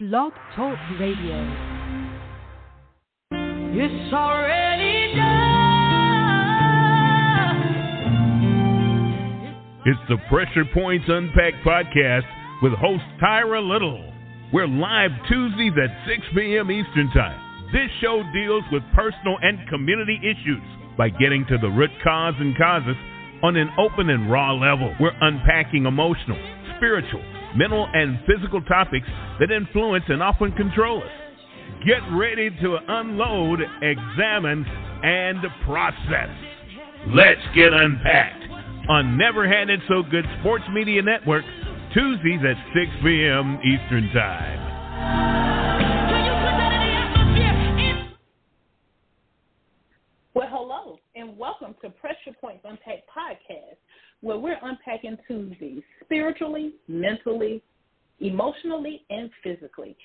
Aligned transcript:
Blog 0.00 0.32
Talk 0.56 0.78
Radio. 0.98 1.36
It's 3.32 4.14
already 4.14 5.14
done. 5.14 5.28
It's 9.84 10.00
the 10.08 10.16
Pressure 10.30 10.64
Points 10.72 11.04
Unpacked 11.06 11.62
podcast 11.66 12.24
with 12.62 12.72
host 12.80 13.04
Tyra 13.22 13.60
Little. 13.60 14.10
We're 14.54 14.66
live 14.66 15.10
Tuesdays 15.28 15.74
at 15.76 16.08
6 16.08 16.22
p.m. 16.34 16.70
Eastern 16.70 17.10
Time. 17.12 17.68
This 17.70 17.90
show 18.00 18.22
deals 18.32 18.64
with 18.72 18.82
personal 18.94 19.36
and 19.42 19.68
community 19.68 20.18
issues 20.22 20.64
by 20.96 21.10
getting 21.10 21.44
to 21.50 21.58
the 21.58 21.68
root 21.68 21.90
cause 22.02 22.32
and 22.38 22.56
causes 22.56 22.96
on 23.42 23.54
an 23.56 23.68
open 23.78 24.08
and 24.08 24.32
raw 24.32 24.54
level. 24.54 24.94
We're 24.98 25.12
unpacking 25.20 25.84
emotional, 25.84 26.40
spiritual, 26.78 27.22
mental, 27.56 27.88
and 27.92 28.18
physical 28.26 28.60
topics 28.62 29.06
that 29.38 29.50
influence 29.50 30.04
and 30.08 30.22
often 30.22 30.52
control 30.52 31.02
us. 31.02 31.08
Get 31.86 32.00
ready 32.12 32.50
to 32.50 32.78
unload, 32.88 33.60
examine, 33.82 34.64
and 35.02 35.38
process. 35.64 36.28
Let's 37.08 37.40
get 37.54 37.72
unpacked 37.72 38.44
on 38.88 39.16
Never 39.16 39.48
Had 39.48 39.70
It 39.70 39.80
So 39.88 40.02
Good 40.02 40.26
Sports 40.40 40.64
Media 40.72 41.00
Network, 41.00 41.44
Tuesdays 41.94 42.40
at 42.44 42.56
6 42.74 42.90
p.m. 43.02 43.58
Eastern 43.64 44.10
Time. 44.12 44.70
Well, 50.34 50.48
hello, 50.50 50.98
and 51.14 51.36
welcome 51.38 51.74
to 51.82 51.90
Pressure 51.90 52.36
Points 52.40 52.64
Unpacked 52.64 53.08
Podcast, 53.08 53.76
where 54.20 54.38
we're 54.38 54.58
unpacking 54.62 55.16
Tuesdays 55.26 55.82
spiritually, 56.04 56.74
mentally, 56.88 57.62
emotionally, 58.20 59.02
and 59.10 59.30
physically. 59.42 59.96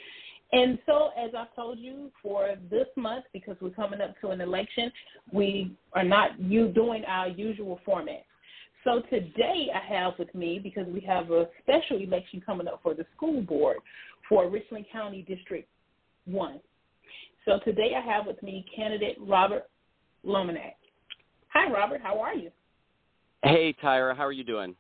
And 0.52 0.78
so, 0.86 1.10
as 1.18 1.32
I've 1.38 1.54
told 1.56 1.80
you, 1.80 2.12
for 2.22 2.56
this 2.70 2.88
month, 2.96 3.26
because 3.34 3.58
we're 3.60 3.72
coming 3.72 4.00
up 4.00 4.20
to 4.22 4.30
an 4.30 4.42
election, 4.42 4.92
we 5.34 5.76
are 5.94 6.04
not 6.04 6.40
you 6.40 6.70
doing 6.70 7.04
our 7.06 7.28
usual 7.28 7.80
format. 7.84 8.26
So 8.84 9.02
today 9.10 9.68
I 9.74 9.94
have 9.94 10.14
with 10.20 10.34
me, 10.36 10.60
because 10.62 10.86
we 10.88 11.02
have 11.02 11.32
a 11.32 11.50
special 11.64 11.98
election 11.98 12.42
coming 12.46 12.68
up 12.68 12.80
for 12.84 12.94
the 12.94 13.06
school 13.16 13.42
board 13.42 13.78
for 14.30 14.48
Richland 14.48 14.86
County 14.92 15.24
District 15.28 15.68
1. 16.26 16.60
So 17.46 17.60
today 17.66 17.94
I 17.98 18.02
have 18.02 18.28
with 18.28 18.42
me 18.44 18.64
candidate 18.76 19.18
Robert 19.20 19.64
Lominack. 20.24 20.76
Hi, 21.50 21.72
Robert. 21.72 22.02
How 22.02 22.20
are 22.20 22.36
you? 22.36 22.52
Hey, 23.44 23.76
Tyra. 23.84 24.16
How 24.16 24.26
are 24.26 24.32
you 24.32 24.44
doing? 24.44 24.76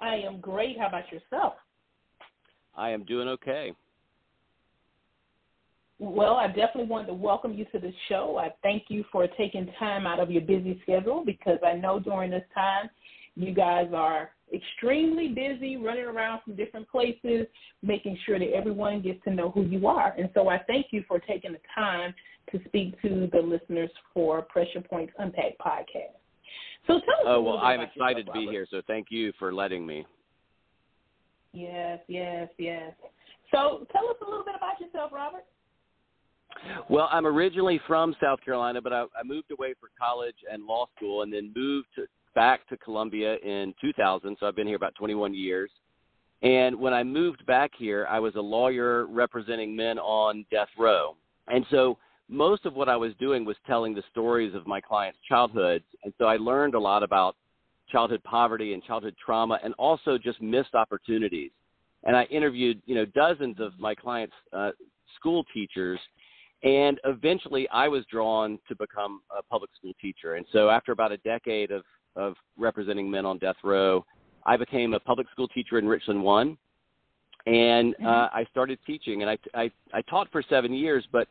I 0.00 0.16
am 0.16 0.40
great. 0.40 0.78
How 0.78 0.88
about 0.88 1.10
yourself? 1.12 1.54
I 2.76 2.90
am 2.90 3.04
doing 3.04 3.28
okay. 3.28 3.72
Well, 5.98 6.36
I 6.36 6.46
definitely 6.46 6.84
wanted 6.84 7.08
to 7.08 7.14
welcome 7.14 7.54
you 7.54 7.64
to 7.72 7.80
the 7.80 7.92
show. 8.08 8.38
I 8.40 8.54
thank 8.62 8.84
you 8.88 9.04
for 9.10 9.26
taking 9.26 9.68
time 9.80 10.06
out 10.06 10.20
of 10.20 10.30
your 10.30 10.42
busy 10.42 10.78
schedule 10.82 11.24
because 11.26 11.58
I 11.66 11.72
know 11.72 11.98
during 11.98 12.30
this 12.30 12.44
time 12.54 12.88
you 13.34 13.52
guys 13.52 13.88
are 13.92 14.30
extremely 14.54 15.28
busy 15.28 15.76
running 15.76 16.04
around 16.04 16.42
from 16.42 16.54
different 16.54 16.88
places, 16.88 17.46
making 17.82 18.16
sure 18.24 18.38
that 18.38 18.52
everyone 18.52 19.02
gets 19.02 19.22
to 19.24 19.30
know 19.32 19.50
who 19.50 19.62
you 19.62 19.88
are. 19.88 20.14
And 20.16 20.30
so 20.34 20.48
I 20.48 20.60
thank 20.68 20.86
you 20.90 21.02
for 21.08 21.18
taking 21.18 21.52
the 21.52 21.60
time 21.74 22.14
to 22.52 22.60
speak 22.66 23.00
to 23.02 23.28
the 23.32 23.40
listeners 23.40 23.90
for 24.14 24.42
Pressure 24.42 24.80
Points 24.80 25.12
Unpacked 25.18 25.58
podcast. 25.58 26.14
So 26.88 26.94
tell 26.94 27.00
us. 27.00 27.26
Oh 27.26 27.40
well, 27.40 27.58
I'm 27.58 27.80
excited 27.80 28.26
to 28.26 28.32
be 28.32 28.40
Robert. 28.40 28.52
here. 28.52 28.66
So 28.70 28.82
thank 28.86 29.08
you 29.10 29.32
for 29.38 29.54
letting 29.54 29.86
me. 29.86 30.04
Yes, 31.52 32.00
yes, 32.08 32.48
yes. 32.58 32.92
So 33.52 33.86
tell 33.92 34.08
us 34.08 34.16
a 34.26 34.28
little 34.28 34.44
bit 34.44 34.54
about 34.56 34.80
yourself, 34.80 35.12
Robert. 35.12 35.44
Well, 36.88 37.08
I'm 37.12 37.26
originally 37.26 37.80
from 37.86 38.16
South 38.20 38.40
Carolina, 38.44 38.80
but 38.80 38.92
I, 38.92 39.02
I 39.02 39.22
moved 39.24 39.50
away 39.52 39.74
for 39.78 39.90
college 39.98 40.34
and 40.50 40.64
law 40.64 40.86
school, 40.96 41.22
and 41.22 41.32
then 41.32 41.52
moved 41.54 41.88
to, 41.96 42.06
back 42.34 42.66
to 42.68 42.76
Columbia 42.78 43.36
in 43.44 43.74
2000. 43.80 44.36
So 44.40 44.46
I've 44.46 44.56
been 44.56 44.66
here 44.66 44.76
about 44.76 44.94
21 44.94 45.34
years. 45.34 45.70
And 46.42 46.78
when 46.78 46.94
I 46.94 47.02
moved 47.02 47.44
back 47.46 47.72
here, 47.76 48.06
I 48.08 48.18
was 48.18 48.34
a 48.36 48.40
lawyer 48.40 49.06
representing 49.06 49.74
men 49.74 49.98
on 49.98 50.44
death 50.50 50.68
row. 50.78 51.16
And 51.48 51.64
so 51.70 51.98
most 52.28 52.66
of 52.66 52.74
what 52.74 52.88
I 52.88 52.96
was 52.96 53.12
doing 53.18 53.44
was 53.44 53.56
telling 53.66 53.94
the 53.94 54.02
stories 54.10 54.54
of 54.54 54.66
my 54.66 54.80
clients' 54.80 55.18
childhoods. 55.28 55.84
And 56.04 56.12
so 56.18 56.26
I 56.26 56.36
learned 56.36 56.74
a 56.74 56.80
lot 56.80 57.02
about 57.02 57.36
childhood 57.90 58.22
poverty 58.24 58.74
and 58.74 58.82
childhood 58.82 59.14
trauma 59.24 59.58
and 59.64 59.74
also 59.74 60.18
just 60.18 60.40
missed 60.42 60.74
opportunities. 60.74 61.50
And 62.04 62.16
I 62.16 62.24
interviewed, 62.24 62.82
you 62.86 62.94
know, 62.94 63.04
dozens 63.06 63.58
of 63.60 63.72
my 63.78 63.94
clients' 63.94 64.34
uh, 64.52 64.70
school 65.18 65.44
teachers 65.54 65.98
and 66.62 66.98
eventually 67.04 67.68
I 67.68 67.88
was 67.88 68.04
drawn 68.10 68.58
to 68.68 68.74
become 68.74 69.20
a 69.36 69.42
public 69.42 69.70
school 69.76 69.92
teacher. 70.00 70.34
And 70.34 70.46
so 70.52 70.70
after 70.70 70.92
about 70.92 71.12
a 71.12 71.18
decade 71.18 71.70
of, 71.70 71.84
of 72.16 72.34
representing 72.56 73.10
men 73.10 73.24
on 73.24 73.38
death 73.38 73.56
row, 73.62 74.04
I 74.44 74.56
became 74.56 74.94
a 74.94 75.00
public 75.00 75.28
school 75.30 75.46
teacher 75.48 75.78
in 75.78 75.86
Richland 75.86 76.22
1. 76.22 76.58
And 77.46 77.94
uh, 78.04 78.28
I 78.32 78.44
started 78.50 78.78
teaching, 78.86 79.22
and 79.22 79.30
I, 79.30 79.38
I, 79.54 79.70
I 79.94 80.02
taught 80.02 80.30
for 80.30 80.42
seven 80.50 80.74
years. 80.74 81.06
But 81.10 81.28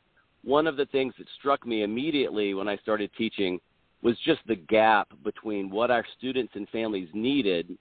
one 0.47 0.65
of 0.65 0.77
the 0.77 0.85
things 0.85 1.13
that 1.17 1.27
struck 1.37 1.67
me 1.67 1.83
immediately 1.83 2.53
when 2.53 2.69
I 2.69 2.77
started 2.77 3.11
teaching 3.17 3.59
was 4.01 4.15
just 4.25 4.39
the 4.47 4.55
gap 4.55 5.09
between 5.25 5.69
what 5.69 5.91
our 5.91 6.05
students 6.17 6.53
and 6.55 6.69
families 6.69 7.09
needed 7.13 7.77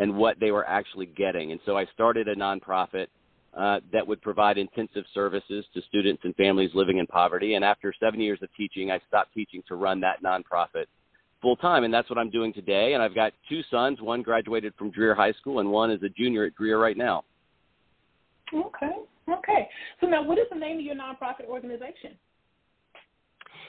and 0.00 0.16
what 0.16 0.40
they 0.40 0.50
were 0.50 0.66
actually 0.68 1.06
getting. 1.06 1.52
And 1.52 1.60
so 1.64 1.78
I 1.78 1.86
started 1.94 2.26
a 2.26 2.34
nonprofit 2.34 3.06
uh, 3.56 3.78
that 3.92 4.04
would 4.04 4.20
provide 4.22 4.58
intensive 4.58 5.04
services 5.14 5.64
to 5.72 5.80
students 5.88 6.22
and 6.24 6.34
families 6.34 6.70
living 6.74 6.98
in 6.98 7.06
poverty. 7.06 7.54
And 7.54 7.64
after 7.64 7.94
seven 8.00 8.20
years 8.20 8.40
of 8.42 8.48
teaching, 8.56 8.90
I 8.90 9.00
stopped 9.06 9.32
teaching 9.32 9.62
to 9.68 9.76
run 9.76 10.00
that 10.00 10.20
nonprofit 10.20 10.86
full 11.40 11.54
time. 11.56 11.84
And 11.84 11.94
that's 11.94 12.10
what 12.10 12.18
I'm 12.18 12.30
doing 12.30 12.52
today. 12.52 12.94
And 12.94 13.02
I've 13.04 13.14
got 13.14 13.34
two 13.48 13.60
sons. 13.70 14.00
One 14.00 14.22
graduated 14.22 14.74
from 14.76 14.90
Dreher 14.90 15.14
High 15.14 15.32
School, 15.34 15.60
and 15.60 15.70
one 15.70 15.92
is 15.92 16.02
a 16.02 16.08
junior 16.08 16.44
at 16.44 16.56
Dreher 16.60 16.82
right 16.82 16.96
now. 16.96 17.22
Okay, 18.52 18.96
okay. 19.38 19.68
So 20.00 20.06
now, 20.06 20.22
what 20.22 20.38
is 20.38 20.46
the 20.50 20.58
name 20.58 20.78
of 20.78 20.84
your 20.84 20.94
nonprofit 20.94 21.46
organization? 21.46 22.16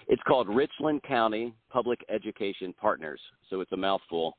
It's 0.07 0.21
called 0.27 0.49
Richland 0.49 1.03
County 1.03 1.53
Public 1.69 2.03
Education 2.09 2.73
Partners. 2.73 3.19
So 3.49 3.61
it's 3.61 3.71
a 3.71 3.77
mouthful. 3.77 4.37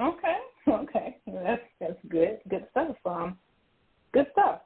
Okay, 0.00 0.36
okay. 0.68 1.16
That's 1.26 1.62
that's 1.80 1.98
good. 2.08 2.38
Good 2.48 2.66
stuff. 2.70 2.96
Um, 3.04 3.38
good 4.12 4.26
stuff. 4.32 4.60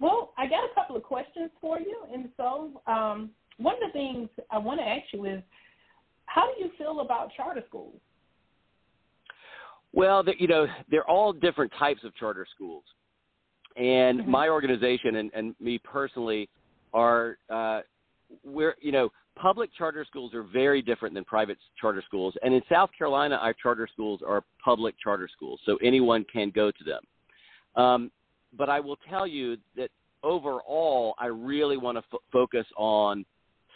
Well, 0.00 0.32
I 0.36 0.46
got 0.46 0.64
a 0.64 0.74
couple 0.74 0.96
of 0.96 1.02
questions 1.02 1.50
for 1.60 1.78
you, 1.78 2.02
and 2.12 2.28
so 2.36 2.82
um, 2.86 3.30
one 3.58 3.76
of 3.76 3.80
the 3.86 3.92
things 3.92 4.28
I 4.50 4.58
want 4.58 4.80
to 4.80 4.84
ask 4.86 5.04
you 5.12 5.26
is, 5.26 5.42
how 6.26 6.52
do 6.52 6.64
you 6.64 6.70
feel 6.76 7.00
about 7.00 7.30
charter 7.36 7.62
schools? 7.68 8.00
Well, 9.92 10.24
you 10.38 10.48
know, 10.48 10.66
they're 10.90 11.08
all 11.08 11.32
different 11.32 11.72
types 11.78 12.02
of 12.02 12.14
charter 12.16 12.46
schools, 12.54 12.82
and 13.76 14.20
Mm-hmm. 14.20 14.30
my 14.30 14.48
organization 14.48 15.16
and, 15.16 15.30
and 15.34 15.54
me 15.60 15.78
personally 15.78 16.48
are 16.92 17.38
uh, 17.50 17.80
we're 18.44 18.76
you 18.80 18.92
know 18.92 19.10
public 19.36 19.70
charter 19.76 20.04
schools 20.08 20.34
are 20.34 20.42
very 20.42 20.82
different 20.82 21.14
than 21.14 21.24
private 21.24 21.58
charter 21.80 22.02
schools, 22.06 22.34
and 22.42 22.54
in 22.54 22.62
South 22.70 22.90
Carolina, 22.96 23.36
our 23.36 23.54
charter 23.54 23.88
schools 23.92 24.20
are 24.26 24.44
public 24.62 24.94
charter 25.02 25.28
schools, 25.34 25.60
so 25.64 25.78
anyone 25.82 26.24
can 26.30 26.50
go 26.50 26.70
to 26.70 26.84
them. 26.84 27.82
Um, 27.82 28.10
but 28.56 28.68
I 28.68 28.80
will 28.80 28.98
tell 29.08 29.26
you 29.26 29.56
that 29.76 29.90
overall, 30.22 31.14
I 31.18 31.26
really 31.26 31.76
want 31.76 31.96
to 31.96 32.04
f- 32.12 32.20
focus 32.30 32.66
on 32.76 33.24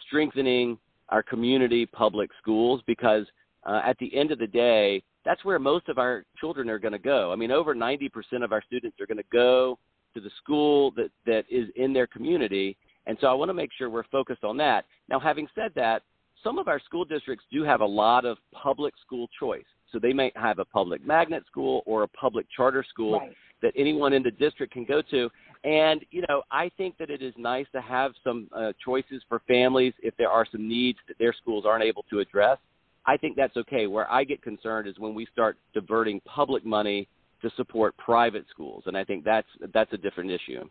strengthening 0.07 0.77
our 1.09 1.23
community 1.23 1.85
public 1.85 2.29
schools 2.41 2.81
because 2.85 3.25
uh, 3.65 3.81
at 3.83 3.97
the 3.99 4.15
end 4.15 4.31
of 4.31 4.39
the 4.39 4.47
day, 4.47 5.01
that's 5.25 5.43
where 5.43 5.59
most 5.59 5.89
of 5.89 5.97
our 5.97 6.23
children 6.39 6.69
are 6.69 6.79
going 6.79 6.93
to 6.93 6.99
go. 6.99 7.33
I 7.33 7.35
mean, 7.35 7.51
over 7.51 7.75
90% 7.75 8.09
of 8.43 8.51
our 8.51 8.61
students 8.65 8.97
are 9.01 9.05
going 9.05 9.17
to 9.17 9.23
go 9.31 9.77
to 10.17 10.21
the 10.21 10.31
school 10.41 10.91
that, 10.91 11.09
that 11.25 11.45
is 11.49 11.67
in 11.75 11.93
their 11.93 12.07
community. 12.07 12.75
And 13.05 13.17
so 13.21 13.27
I 13.27 13.33
want 13.33 13.49
to 13.49 13.53
make 13.53 13.69
sure 13.77 13.89
we're 13.89 14.03
focused 14.11 14.43
on 14.43 14.57
that. 14.57 14.85
Now, 15.09 15.19
having 15.19 15.47
said 15.53 15.71
that, 15.75 16.01
some 16.43 16.57
of 16.57 16.67
our 16.67 16.79
school 16.79 17.05
districts 17.05 17.45
do 17.51 17.63
have 17.63 17.81
a 17.81 17.85
lot 17.85 18.25
of 18.25 18.37
public 18.51 18.93
school 19.05 19.27
choice. 19.39 19.65
So 19.91 19.99
they 19.99 20.13
may 20.13 20.31
have 20.35 20.59
a 20.59 20.65
public 20.65 21.05
magnet 21.05 21.43
school 21.49 21.83
or 21.85 22.03
a 22.03 22.07
public 22.07 22.45
charter 22.55 22.83
school 22.87 23.19
Right. 23.19 23.33
that 23.61 23.73
anyone 23.75 24.13
in 24.13 24.23
the 24.23 24.31
district 24.31 24.73
can 24.73 24.85
go 24.85 25.01
to. 25.11 25.29
And, 25.63 26.03
you 26.11 26.23
know, 26.27 26.43
I 26.51 26.69
think 26.77 26.97
that 26.97 27.09
it 27.09 27.21
is 27.21 27.33
nice 27.37 27.65
to 27.73 27.81
have 27.81 28.11
some 28.23 28.49
uh, 28.55 28.73
choices 28.83 29.21
for 29.29 29.41
families 29.47 29.93
if 30.01 30.15
there 30.17 30.29
are 30.29 30.45
some 30.51 30.67
needs 30.67 30.99
that 31.07 31.17
their 31.17 31.33
schools 31.33 31.63
aren't 31.65 31.83
able 31.83 32.03
to 32.09 32.19
address. 32.19 32.57
I 33.05 33.17
think 33.17 33.37
that's 33.37 33.55
okay. 33.57 33.87
Where 33.87 34.09
I 34.11 34.23
get 34.25 34.41
concerned 34.41 34.87
is 34.87 34.99
when 34.99 35.13
we 35.15 35.25
start 35.31 35.57
diverting 35.73 36.19
public 36.25 36.65
money 36.65 37.07
to 37.41 37.49
support 37.55 37.95
private 37.97 38.45
schools, 38.49 38.83
and 38.85 38.97
I 38.97 39.03
think 39.03 39.23
that's 39.23 39.47
that's 39.73 39.91
a 39.93 39.97
different 39.97 40.31
issue. 40.31 40.63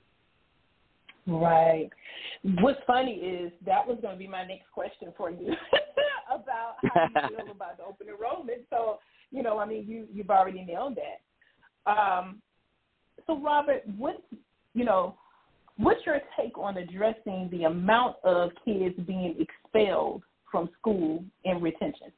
Right. 1.27 1.91
What's 2.61 2.79
funny 2.87 3.15
is 3.15 3.53
that 3.65 3.87
was 3.87 3.99
going 4.01 4.15
to 4.15 4.19
be 4.19 4.29
my 4.29 4.47
next 4.47 4.71
question 4.73 5.13
for 5.17 5.31
you 5.31 5.55
about 6.33 6.77
how 6.83 7.31
you 7.31 7.37
feel 7.37 7.51
about 7.51 7.79
the 7.79 7.85
open 7.85 8.07
enrollment. 8.09 8.63
So, 8.71 8.99
you 9.33 9.43
know, 9.43 9.59
I 9.59 9.67
mean, 9.67 9.87
you 9.89 10.07
you've 10.13 10.31
already 10.31 10.65
nailed 10.65 10.97
that. 10.97 11.91
Um, 11.91 12.41
so, 13.27 13.41
Robert, 13.41 13.83
what 13.97 14.23
you 14.75 14.85
know, 14.85 15.17
what's 15.79 16.05
your 16.07 16.21
take 16.39 16.57
on 16.59 16.77
addressing 16.77 17.49
the 17.51 17.65
amount 17.65 18.17
of 18.23 18.51
kids 18.65 18.95
being 19.07 19.35
expelled 19.41 20.23
from 20.51 20.71
school 20.79 21.25
in 21.45 21.61
retention? 21.61 22.13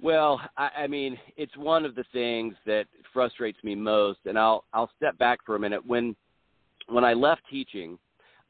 Well, 0.00 0.40
I, 0.56 0.70
I 0.80 0.86
mean, 0.86 1.18
it's 1.36 1.56
one 1.56 1.84
of 1.84 1.94
the 1.94 2.04
things 2.12 2.54
that 2.66 2.86
frustrates 3.12 3.58
me 3.64 3.74
most, 3.74 4.20
and 4.26 4.38
I'll 4.38 4.64
I'll 4.72 4.90
step 4.96 5.18
back 5.18 5.40
for 5.44 5.56
a 5.56 5.58
minute. 5.58 5.84
When 5.84 6.14
when 6.88 7.04
I 7.04 7.14
left 7.14 7.42
teaching, 7.50 7.98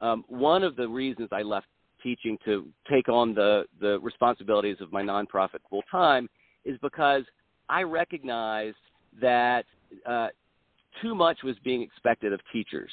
um, 0.00 0.24
one 0.28 0.62
of 0.62 0.76
the 0.76 0.86
reasons 0.86 1.28
I 1.32 1.42
left 1.42 1.66
teaching 2.02 2.38
to 2.44 2.68
take 2.90 3.08
on 3.08 3.34
the 3.34 3.64
the 3.80 3.98
responsibilities 4.00 4.76
of 4.80 4.92
my 4.92 5.02
nonprofit 5.02 5.60
full 5.70 5.82
time 5.90 6.28
is 6.64 6.78
because 6.82 7.22
I 7.68 7.82
recognized 7.82 8.76
that 9.20 9.64
uh, 10.06 10.28
too 11.02 11.14
much 11.14 11.38
was 11.42 11.56
being 11.64 11.82
expected 11.82 12.32
of 12.32 12.40
teachers. 12.52 12.90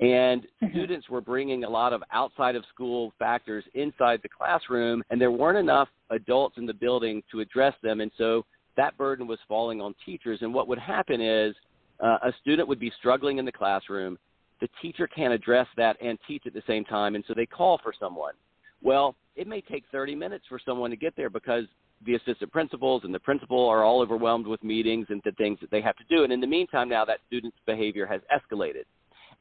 And 0.00 0.42
mm-hmm. 0.42 0.66
students 0.70 1.08
were 1.08 1.22
bringing 1.22 1.64
a 1.64 1.70
lot 1.70 1.92
of 1.92 2.02
outside 2.12 2.54
of 2.54 2.64
school 2.72 3.12
factors 3.18 3.64
inside 3.74 4.20
the 4.22 4.28
classroom, 4.28 5.02
and 5.10 5.20
there 5.20 5.30
weren't 5.30 5.58
enough 5.58 5.88
adults 6.10 6.58
in 6.58 6.66
the 6.66 6.74
building 6.74 7.22
to 7.32 7.40
address 7.40 7.74
them. 7.82 8.00
And 8.00 8.10
so 8.18 8.44
that 8.76 8.96
burden 8.98 9.26
was 9.26 9.38
falling 9.48 9.80
on 9.80 9.94
teachers. 10.04 10.40
And 10.42 10.52
what 10.52 10.68
would 10.68 10.78
happen 10.78 11.20
is 11.20 11.54
uh, 12.00 12.18
a 12.22 12.32
student 12.40 12.68
would 12.68 12.80
be 12.80 12.92
struggling 12.98 13.38
in 13.38 13.44
the 13.44 13.52
classroom. 13.52 14.18
The 14.60 14.68
teacher 14.82 15.06
can't 15.06 15.32
address 15.32 15.66
that 15.76 15.96
and 16.02 16.18
teach 16.28 16.42
at 16.46 16.52
the 16.52 16.62
same 16.66 16.84
time. 16.84 17.14
And 17.14 17.24
so 17.26 17.34
they 17.34 17.46
call 17.46 17.80
for 17.82 17.92
someone. 17.98 18.34
Well, 18.82 19.16
it 19.34 19.46
may 19.46 19.62
take 19.62 19.84
30 19.92 20.14
minutes 20.14 20.44
for 20.48 20.60
someone 20.64 20.90
to 20.90 20.96
get 20.96 21.14
there 21.16 21.30
because 21.30 21.64
the 22.04 22.14
assistant 22.14 22.52
principals 22.52 23.02
and 23.04 23.14
the 23.14 23.18
principal 23.18 23.66
are 23.66 23.82
all 23.82 24.00
overwhelmed 24.00 24.46
with 24.46 24.62
meetings 24.62 25.06
and 25.08 25.22
the 25.24 25.32
things 25.32 25.58
that 25.60 25.70
they 25.70 25.80
have 25.80 25.96
to 25.96 26.04
do. 26.10 26.24
And 26.24 26.32
in 26.32 26.40
the 26.40 26.46
meantime, 26.46 26.88
now 26.88 27.04
that 27.06 27.20
student's 27.26 27.56
behavior 27.64 28.06
has 28.06 28.20
escalated. 28.34 28.84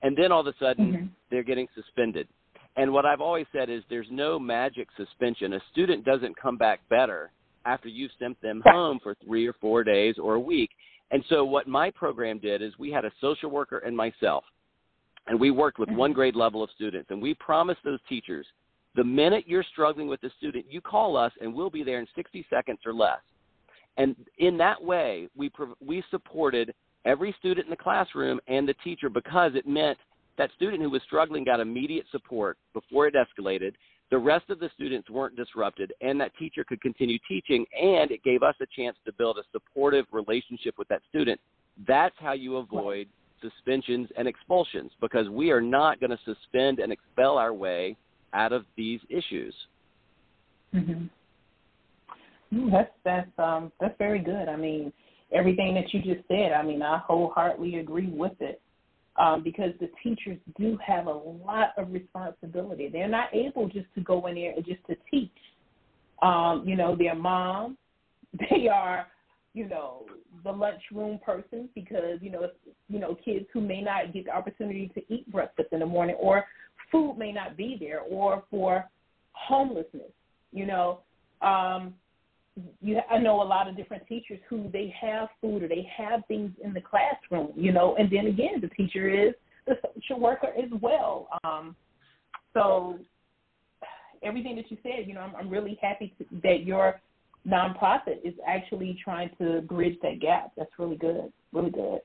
And 0.06 0.16
then 0.16 0.32
all 0.32 0.40
of 0.40 0.48
a 0.48 0.54
sudden, 0.58 0.94
mm-hmm. 0.94 1.06
they're 1.30 1.44
getting 1.44 1.68
suspended. 1.76 2.30
And 2.78 2.94
what 2.94 3.06
I've 3.06 3.20
always 3.20 3.46
said 3.52 3.70
is 3.70 3.84
there's 3.90 4.08
no 4.10 4.40
magic 4.40 4.88
suspension. 4.96 5.54
A 5.54 5.60
student 5.74 6.06
doesn't 6.06 6.40
come 6.40 6.58
back 6.58 6.80
better 6.90 7.32
after 7.66 7.90
you've 7.90 8.12
sent 8.18 8.42
them 8.42 8.62
home 8.66 9.00
for 9.04 9.16
three 9.26 9.46
or 9.46 9.54
four 9.60 9.84
days 9.84 10.16
or 10.18 10.36
a 10.36 10.40
week. 10.40 10.70
And 11.12 11.24
so 11.28 11.44
what 11.44 11.68
my 11.68 11.92
program 11.92 12.40
did 12.40 12.62
is 12.62 12.72
we 12.80 12.92
had 12.92 13.04
a 13.04 13.12
social 13.20 13.50
worker 13.50 13.80
and 13.80 13.96
myself, 13.96 14.46
and 15.28 15.38
we 15.38 15.52
worked 15.52 15.80
with 15.80 15.90
mm-hmm. 15.90 15.98
one 15.98 16.14
grade 16.14 16.36
level 16.36 16.64
of 16.64 16.70
students, 16.76 17.10
and 17.12 17.22
we 17.22 17.34
promised 17.34 17.82
those 17.84 18.00
teachers– 18.08 18.46
the 18.96 19.04
minute 19.04 19.44
you're 19.46 19.66
struggling 19.72 20.08
with 20.08 20.24
a 20.24 20.30
student, 20.38 20.66
you 20.70 20.82
call 20.82 21.18
us 21.18 21.32
and 21.42 21.54
we'll 21.54 21.70
be 21.70 21.84
there 21.84 22.00
in 22.00 22.08
60 22.16 22.46
seconds 22.50 22.80
or 22.86 22.94
less. 22.94 23.20
And 23.98 24.16
in 24.40 24.58
that 24.58 24.82
way, 24.82 25.30
we, 25.36 25.52
we 25.86 26.04
supported 26.12 26.74
every 27.06 27.36
student 27.40 27.68
in 27.68 27.72
the 27.72 27.78
classroom 27.78 28.40
and 28.48 28.68
the 28.68 28.76
teacher 28.84 29.10
because 29.10 29.52
it 29.56 29.68
meant 29.68 29.98
that 30.38 30.52
student 30.56 30.82
who 30.82 30.90
was 30.90 31.02
struggling 31.04 31.44
got 31.44 31.60
immediate 31.60 32.06
support 32.12 32.58
before 32.74 33.08
it 33.08 33.16
escalated. 33.16 33.74
The 34.12 34.18
rest 34.18 34.50
of 34.50 34.60
the 34.60 34.70
students 34.76 35.10
weren't 35.10 35.36
disrupted, 35.36 35.94
and 36.02 36.20
that 36.22 36.36
teacher 36.38 36.64
could 36.64 36.82
continue 36.82 37.18
teaching, 37.28 37.66
and 37.82 38.12
it 38.12 38.24
gave 38.24 38.44
us 38.44 38.56
a 38.62 38.66
chance 38.76 38.98
to 39.06 39.14
build 39.14 39.38
a 39.38 39.44
supportive 39.52 40.06
relationship 40.12 40.76
with 40.78 40.88
that 40.90 41.02
student. 41.10 41.40
That's 41.88 42.16
how 42.20 42.34
you 42.34 42.58
avoid 42.58 43.08
suspensions 43.42 44.10
and 44.18 44.28
expulsions 44.28 44.92
because 45.02 45.30
we 45.30 45.52
are 45.52 45.62
not 45.62 46.00
going 46.00 46.12
to 46.12 46.20
suspend 46.26 46.80
and 46.80 46.92
expel 46.92 47.38
our 47.38 47.54
way 47.54 47.96
out 48.34 48.54
of 48.54 48.66
these 48.76 49.00
issues. 49.10 49.54
Mm-hmm. 50.74 51.06
That's 52.72 52.92
that's 53.04 53.32
um 53.38 53.72
that's 53.80 53.96
very 53.98 54.20
good. 54.20 54.48
I 54.48 54.56
mean, 54.56 54.94
everything 55.34 55.74
that 55.76 55.94
you 55.94 56.02
just 56.02 56.28
said. 56.28 56.52
I 56.52 56.64
mean, 56.64 56.82
I 56.82 57.00
wholeheartedly 57.00 57.80
agree 57.80 58.08
with 58.08 58.40
it. 58.40 58.62
Um, 59.18 59.44
because 59.44 59.72
the 59.80 59.90
teachers 60.04 60.38
do 60.60 60.78
have 60.86 61.08
a 61.08 61.14
lot 61.14 61.70
of 61.78 61.90
responsibility. 61.94 62.90
They're 62.90 63.08
not 63.08 63.34
able 63.34 63.70
just 63.70 63.86
to 63.96 64.02
go 64.02 64.28
in 64.28 64.36
there 64.36 64.52
and 64.52 64.66
just 64.66 64.86
to 64.88 64.98
teach. 65.10 65.32
Um, 66.22 66.64
you 66.66 66.76
know, 66.76 66.98
their 66.98 67.16
mom, 67.16 67.78
they 68.50 68.68
are, 68.68 69.08
you 69.54 69.70
know, 69.70 70.06
the 70.44 70.52
lunchroom 70.52 71.20
person 71.26 71.70
because 71.76 72.20
you 72.22 72.30
know, 72.30 72.50
you 72.90 73.00
know, 73.00 73.16
kids 73.24 73.46
who 73.54 73.62
may 73.62 73.82
not 73.82 74.12
get 74.12 74.26
the 74.26 74.36
opportunity 74.36 74.92
to 74.94 75.14
eat 75.14 75.32
breakfast 75.32 75.70
in 75.72 75.80
the 75.80 75.86
morning, 75.86 76.18
or 76.20 76.44
food 76.92 77.16
may 77.18 77.32
not 77.32 77.56
be 77.56 77.78
there 77.80 78.02
or 78.02 78.44
for 78.52 78.90
homelessness. 79.32 80.12
You 80.52 80.66
know, 80.66 81.00
um, 81.42 81.94
you, 82.82 83.00
I 83.10 83.18
know 83.18 83.42
a 83.42 83.44
lot 83.44 83.68
of 83.68 83.76
different 83.76 84.08
teachers 84.08 84.40
who 84.50 84.70
they 84.72 84.94
have 85.02 85.30
food 85.42 85.64
or 85.64 85.68
they 85.68 85.88
have 85.98 86.22
things 86.28 86.52
in 86.64 86.74
the 86.74 86.82
classroom, 86.82 87.52
you 87.56 87.72
know, 87.72 87.96
and 87.98 88.10
then 88.10 88.28
again, 88.28 88.62
the 88.62 88.70
teacher 88.70 89.10
is 89.10 89.34
the 89.68 89.76
social 89.96 90.20
worker 90.20 90.50
as 90.58 90.70
well. 90.82 91.28
Um, 91.44 91.76
so 92.54 93.00
everything 94.24 94.56
that 94.56 94.72
you 94.72 94.78
said, 94.84 95.08
you 95.08 95.14
know, 95.14 95.22
I'm, 95.22 95.36
I'm 95.36 95.50
really 95.50 95.78
happy 95.82 96.14
to, 96.18 96.26
that 96.44 96.64
your 96.64 97.02
nonprofit 97.48 98.20
is 98.24 98.34
actually 98.48 98.98
trying 99.04 99.30
to 99.40 99.62
bridge 99.62 99.98
that 100.02 100.20
gap. 100.22 100.52
That's 100.58 100.72
really 100.80 100.98
good, 100.98 101.32
really 101.52 101.72
good. 101.72 102.00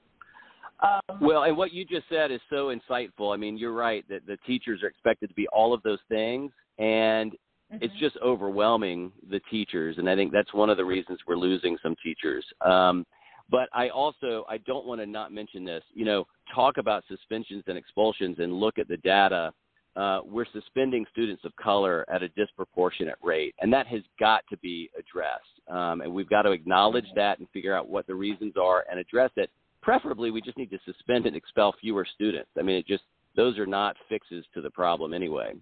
Um, 0.83 1.19
well, 1.21 1.45
and 1.45 1.57
what 1.57 1.73
you 1.73 1.85
just 1.85 2.09
said 2.09 2.31
is 2.31 2.41
so 2.49 2.75
insightful. 2.75 3.35
I 3.35 3.37
mean, 3.37 3.59
you're 3.59 3.75
right 3.75 4.05
that 4.09 4.27
the 4.27 4.39
teachers 4.47 4.83
are 4.83 4.87
expected 4.89 5.29
to 5.29 5.35
be 5.35 5.47
all 5.49 5.75
of 5.75 5.83
those 5.83 5.99
things, 6.09 6.53
and 6.79 7.33
mm-hmm. 7.73 7.83
it's 7.83 7.95
just 7.99 8.17
overwhelming 8.25 9.13
the 9.31 9.41
teachers. 9.51 9.97
And 9.99 10.09
I 10.09 10.17
think 10.17 10.33
that's 10.33 10.53
one 10.53 10.71
of 10.71 10.77
the 10.77 10.85
reasons 10.85 11.19
we're 11.27 11.37
losing 11.37 11.77
some 11.83 11.97
teachers. 12.03 12.45
Um, 12.61 13.07
but 13.51 13.69
I 13.73 13.89
also 13.89 14.45
I 14.49 14.59
don't 14.59 14.87
want 14.87 15.01
to 15.01 15.07
not 15.07 15.33
mention 15.33 15.65
this. 15.65 15.83
You 15.93 16.05
know, 16.05 16.27
talk 16.55 16.79
about 16.79 17.05
suspensions 17.09 17.65
and 17.67 17.77
expulsions 17.77 18.39
and 18.39 18.53
look 18.53 18.79
at 18.79 18.89
the 18.89 18.99
data. 18.99 19.53
Uh, 19.97 20.21
we're 20.25 20.47
suspending 20.53 21.05
students 21.11 21.45
of 21.45 21.55
color 21.57 22.05
at 22.09 22.23
a 22.23 22.29
disproportionate 22.31 23.17
rate, 23.23 23.57
and 23.61 23.73
that 23.73 23.89
has 23.89 24.03
got 24.21 24.45
to 24.49 24.57
be 24.59 24.89
addressed. 24.97 25.43
Um, 25.69 26.01
and 26.01 26.15
we've 26.15 26.29
got 26.29 26.43
to 26.43 26.53
acknowledge 26.53 27.07
that 27.17 27.41
and 27.41 27.49
figure 27.53 27.75
out 27.75 27.89
what 27.89 28.07
the 28.07 28.15
reasons 28.15 28.55
are 28.57 28.85
and 28.89 29.01
address 29.01 29.33
it 29.37 29.51
preferably 29.83 30.31
we 30.31 30.41
just 30.41 30.59
need 30.59 30.71
to 30.71 30.79
suspend 30.85 31.27
and 31.27 31.37
expel 31.37 31.75
fewer 31.81 32.07
students. 32.15 32.51
I 32.59 32.63
mean, 32.63 32.77
it 32.77 32.87
just 32.87 33.05
those 33.37 33.59
are 33.59 33.67
not 33.67 33.97
fixes 34.09 34.45
to 34.55 34.61
the 34.61 34.71
problem 34.71 35.15
anyway. 35.15 35.55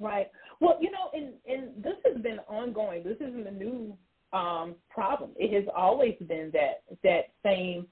Right. 0.00 0.30
Well, 0.60 0.78
you 0.80 0.90
know, 0.90 1.10
and 1.14 1.32
and 1.46 1.82
this 1.82 1.96
has 2.04 2.22
been 2.22 2.38
ongoing. 2.48 3.02
This 3.02 3.16
isn't 3.16 3.46
a 3.46 3.50
new 3.50 3.96
um, 4.32 4.74
problem. 4.90 5.30
It 5.36 5.52
has 5.54 5.64
always 5.74 6.14
been 6.28 6.50
that 6.52 6.82
that 7.02 7.32
same 7.42 7.86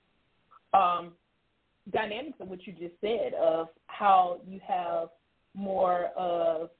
um, 0.74 1.12
dynamics 1.92 2.36
of 2.40 2.48
what 2.48 2.66
you 2.66 2.72
just 2.74 2.94
said 3.00 3.34
of 3.34 3.68
how 3.86 4.40
you 4.46 4.60
have 4.66 5.08
more 5.54 6.06
of 6.16 6.70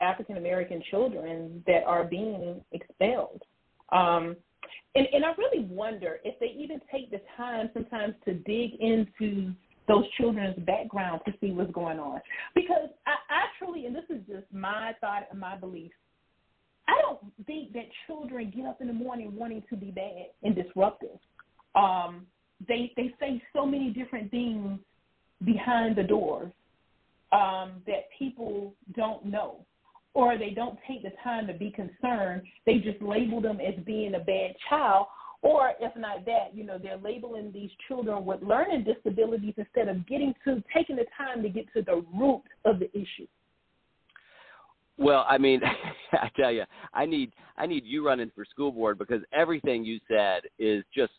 African 0.00 0.36
American 0.36 0.82
children 0.90 1.62
that 1.66 1.82
are 1.84 2.04
being 2.04 2.60
expelled. 2.72 3.42
Um, 3.90 4.36
and, 4.94 5.06
and 5.12 5.24
I 5.24 5.32
really 5.36 5.64
wonder 5.64 6.18
if 6.24 6.38
they 6.40 6.54
even 6.58 6.80
take 6.90 7.10
the 7.10 7.20
time 7.36 7.70
sometimes 7.72 8.14
to 8.24 8.34
dig 8.34 8.74
into 8.80 9.52
those 9.88 10.04
children's 10.18 10.58
background 10.60 11.20
to 11.26 11.32
see 11.40 11.52
what's 11.52 11.72
going 11.72 11.98
on. 11.98 12.20
Because 12.54 12.88
I, 13.06 13.12
I 13.30 13.42
truly, 13.58 13.86
and 13.86 13.94
this 13.94 14.04
is 14.10 14.20
just 14.26 14.44
my 14.52 14.92
thought 15.00 15.26
and 15.30 15.38
my 15.38 15.56
belief, 15.56 15.92
I 16.88 17.00
don't 17.02 17.20
think 17.46 17.72
that 17.72 17.84
children 18.06 18.52
get 18.54 18.66
up 18.66 18.80
in 18.80 18.86
the 18.86 18.92
morning 18.92 19.34
wanting 19.34 19.62
to 19.70 19.76
be 19.76 19.90
bad 19.90 20.26
and 20.42 20.54
disruptive. 20.54 21.18
Um, 21.74 22.26
they 22.66 22.92
they 22.96 23.14
say 23.20 23.42
so 23.54 23.66
many 23.66 23.90
different 23.90 24.30
things 24.30 24.78
behind 25.44 25.96
the 25.96 26.02
doors 26.02 26.50
um, 27.32 27.82
that 27.86 28.04
people 28.18 28.72
don't 28.96 29.26
know 29.26 29.66
or 30.16 30.38
they 30.38 30.48
don't 30.50 30.78
take 30.88 31.02
the 31.02 31.12
time 31.22 31.46
to 31.46 31.52
be 31.52 31.70
concerned. 31.70 32.40
They 32.64 32.78
just 32.78 33.02
label 33.02 33.42
them 33.42 33.58
as 33.60 33.74
being 33.84 34.14
a 34.14 34.18
bad 34.18 34.54
child. 34.66 35.08
Or 35.42 35.72
if 35.80 35.94
not 35.96 36.24
that, 36.24 36.54
you 36.54 36.64
know, 36.64 36.78
they're 36.78 36.96
labeling 36.96 37.52
these 37.52 37.70
children 37.88 38.24
with 38.24 38.42
learning 38.42 38.84
disabilities 38.84 39.54
instead 39.56 39.88
of 39.88 40.06
getting 40.06 40.34
to 40.44 40.62
taking 40.74 40.96
the 40.96 41.06
time 41.16 41.42
to 41.42 41.48
get 41.48 41.66
to 41.74 41.82
the 41.82 42.04
root 42.18 42.42
of 42.64 42.78
the 42.78 42.90
issue. 42.92 43.26
Well, 44.98 45.26
I 45.28 45.38
mean, 45.38 45.60
I 46.12 46.30
tell 46.36 46.50
you, 46.50 46.64
I 46.94 47.06
need 47.06 47.32
I 47.56 47.66
need 47.66 47.84
you 47.84 48.04
running 48.06 48.30
for 48.34 48.44
school 48.44 48.72
board 48.72 48.98
because 48.98 49.22
everything 49.32 49.84
you 49.84 50.00
said 50.08 50.42
is 50.58 50.84
just 50.94 51.12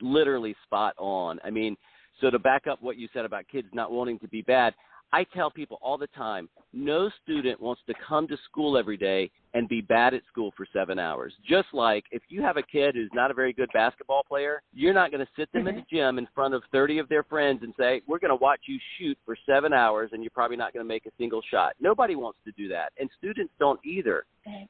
literally 0.00 0.54
spot 0.64 0.94
on. 0.98 1.38
I 1.44 1.50
mean, 1.50 1.76
so 2.20 2.30
to 2.30 2.38
back 2.38 2.66
up 2.66 2.82
what 2.82 2.96
you 2.96 3.08
said 3.12 3.24
about 3.24 3.48
kids 3.50 3.68
not 3.72 3.90
wanting 3.90 4.18
to 4.20 4.28
be 4.28 4.42
bad, 4.42 4.74
I 5.12 5.24
tell 5.24 5.50
people 5.50 5.78
all 5.80 5.98
the 5.98 6.08
time 6.08 6.48
no 6.72 7.10
student 7.22 7.60
wants 7.60 7.80
to 7.86 7.94
come 8.06 8.28
to 8.28 8.36
school 8.50 8.76
every 8.76 8.96
day 8.96 9.30
and 9.54 9.68
be 9.68 9.80
bad 9.80 10.12
at 10.12 10.20
school 10.30 10.52
for 10.56 10.66
seven 10.72 10.98
hours. 10.98 11.32
Just 11.48 11.68
like 11.72 12.04
if 12.10 12.22
you 12.28 12.42
have 12.42 12.58
a 12.58 12.62
kid 12.62 12.94
who's 12.94 13.10
not 13.14 13.30
a 13.30 13.34
very 13.34 13.54
good 13.54 13.70
basketball 13.72 14.22
player, 14.28 14.62
you're 14.74 14.92
not 14.92 15.10
going 15.10 15.24
to 15.24 15.32
sit 15.34 15.50
them 15.52 15.62
mm-hmm. 15.62 15.68
in 15.68 15.74
the 15.76 15.96
gym 15.96 16.18
in 16.18 16.28
front 16.34 16.52
of 16.52 16.62
30 16.72 16.98
of 16.98 17.08
their 17.08 17.22
friends 17.22 17.60
and 17.62 17.72
say, 17.78 18.02
We're 18.06 18.18
going 18.18 18.36
to 18.36 18.42
watch 18.42 18.60
you 18.66 18.78
shoot 18.98 19.16
for 19.24 19.36
seven 19.46 19.72
hours 19.72 20.10
and 20.12 20.22
you're 20.22 20.30
probably 20.30 20.58
not 20.58 20.74
going 20.74 20.84
to 20.84 20.88
make 20.88 21.06
a 21.06 21.10
single 21.18 21.40
shot. 21.50 21.72
Nobody 21.80 22.16
wants 22.16 22.38
to 22.44 22.52
do 22.52 22.68
that. 22.68 22.92
And 22.98 23.08
students 23.16 23.52
don't 23.58 23.80
either. 23.84 24.24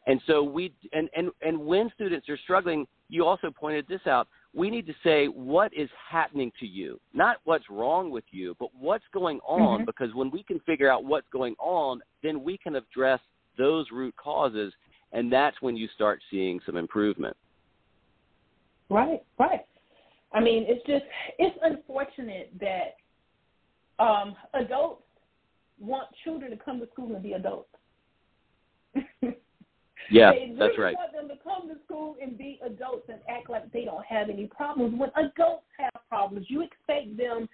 And 0.07 0.21
so 0.27 0.43
we, 0.43 0.73
and, 0.93 1.11
and, 1.15 1.31
and 1.43 1.59
when 1.59 1.91
students 1.95 2.29
are 2.29 2.39
struggling, 2.39 2.87
you 3.09 3.27
also 3.27 3.51
pointed 3.51 3.87
this 3.89 4.01
out 4.07 4.29
we 4.57 4.71
need 4.71 4.87
to 4.87 4.95
say 5.05 5.27
what 5.27 5.71
is 5.75 5.91
happening 6.11 6.51
to 6.59 6.67
you, 6.67 6.99
not 7.13 7.37
what's 7.45 7.69
wrong 7.69 8.11
with 8.11 8.25
you, 8.31 8.57
but 8.59 8.71
what's 8.77 9.05
going 9.13 9.39
on. 9.47 9.81
Mm-hmm. 9.81 9.85
Because 9.85 10.15
when 10.15 10.31
we 10.31 10.43
can 10.43 10.59
figure 10.61 10.91
out 10.91 11.05
what's 11.05 11.29
going 11.31 11.55
on, 11.59 12.01
then 12.23 12.43
we 12.43 12.57
can 12.57 12.75
address 12.75 13.21
those 13.59 13.87
root 13.93 14.15
causes, 14.17 14.73
and 15.13 15.31
that's 15.31 15.61
when 15.61 15.77
you 15.77 15.89
start 15.95 16.21
seeing 16.31 16.59
some 16.65 16.77
improvement. 16.77 17.37
Right, 18.89 19.23
right. 19.39 19.67
I 20.33 20.41
mean, 20.41 20.65
it's 20.67 20.85
just 20.87 21.05
it's 21.39 21.57
unfortunate 21.63 22.51
that 22.61 24.03
um, 24.03 24.35
adults 24.55 25.03
want 25.79 26.09
children 26.25 26.51
to 26.51 26.57
come 26.57 26.81
to 26.81 26.89
school 26.93 27.15
and 27.15 27.23
be 27.23 27.35
adults. 27.35 27.69
Yeah, 30.11 30.33
they 30.33 30.39
really 30.47 30.57
that's 30.59 30.79
right. 30.79 30.95
want 30.97 31.13
them 31.13 31.29
to 31.29 31.43
come 31.43 31.69
to 31.69 31.75
school 31.85 32.17
and 32.23 32.37
be 32.39 32.61
adults 32.65 33.09
and 33.09 33.21
act 33.29 33.51
like 33.51 33.71
they 33.73 33.85
don't 33.85 34.05
have 34.07 34.31
any 34.31 34.47
problems. 34.47 34.99
When 34.99 35.11
adults 35.17 35.67
have 35.79 35.93
problems, 36.09 36.47
you 36.49 36.63
expect 36.63 37.17
them 37.17 37.49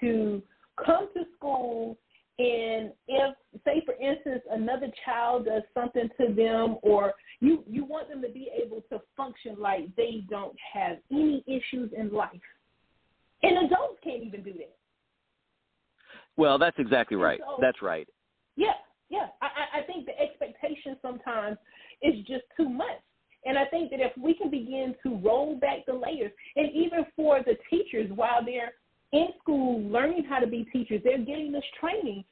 to 0.00 0.42
come 0.84 1.08
to 1.14 1.24
school 1.36 1.98
and 2.38 2.92
if 3.06 3.36
say 3.66 3.82
for 3.84 3.94
instance 4.00 4.40
another 4.50 4.90
child 5.04 5.44
does 5.44 5.62
something 5.74 6.08
to 6.18 6.32
them 6.32 6.78
or 6.80 7.12
you 7.40 7.62
you 7.68 7.84
want 7.84 8.08
them 8.08 8.22
to 8.22 8.30
be 8.30 8.48
able 8.64 8.82
to 8.90 8.98
function 9.14 9.56
like 9.58 9.94
they 9.96 10.24
don't 10.30 10.56
have 10.72 10.96
any 11.10 11.44
issues 11.46 11.90
in 11.94 12.10
life. 12.10 12.30
And 13.42 13.66
adults 13.66 13.98
can't 14.02 14.22
even 14.22 14.42
do 14.42 14.52
that. 14.54 14.74
Well, 16.36 16.58
that's 16.58 16.78
exactly 16.78 17.16
right. 17.16 17.40
so- 17.40 17.58
That's 17.60 17.82
right. 17.82 18.08
Yeah, 18.56 18.72
yeah. 19.10 19.28
I, 19.42 19.46
I- 19.46 19.78
I 19.80 19.82
think 19.82 20.06
the 20.06 20.18
expectation 20.18 20.96
sometimes 21.02 21.58
is 22.02 22.14
just 22.26 22.44
too 22.56 22.68
much. 22.68 23.00
And 23.44 23.58
I 23.58 23.64
think 23.66 23.90
that 23.90 24.00
if 24.00 24.12
we 24.18 24.34
can 24.34 24.50
begin 24.50 24.94
to 25.02 25.16
roll 25.16 25.56
back 25.56 25.86
the 25.86 25.94
layers, 25.94 26.32
and 26.56 26.70
even 26.72 27.06
for 27.16 27.40
the 27.40 27.56
teachers, 27.70 28.10
while 28.14 28.44
they're 28.44 28.72
in 29.12 29.28
school 29.40 29.80
learning 29.82 30.24
how 30.28 30.38
to 30.38 30.46
be 30.46 30.64
teachers, 30.72 31.00
they're 31.04 31.18
getting 31.18 31.52
this 31.52 31.64
training. 31.80 32.24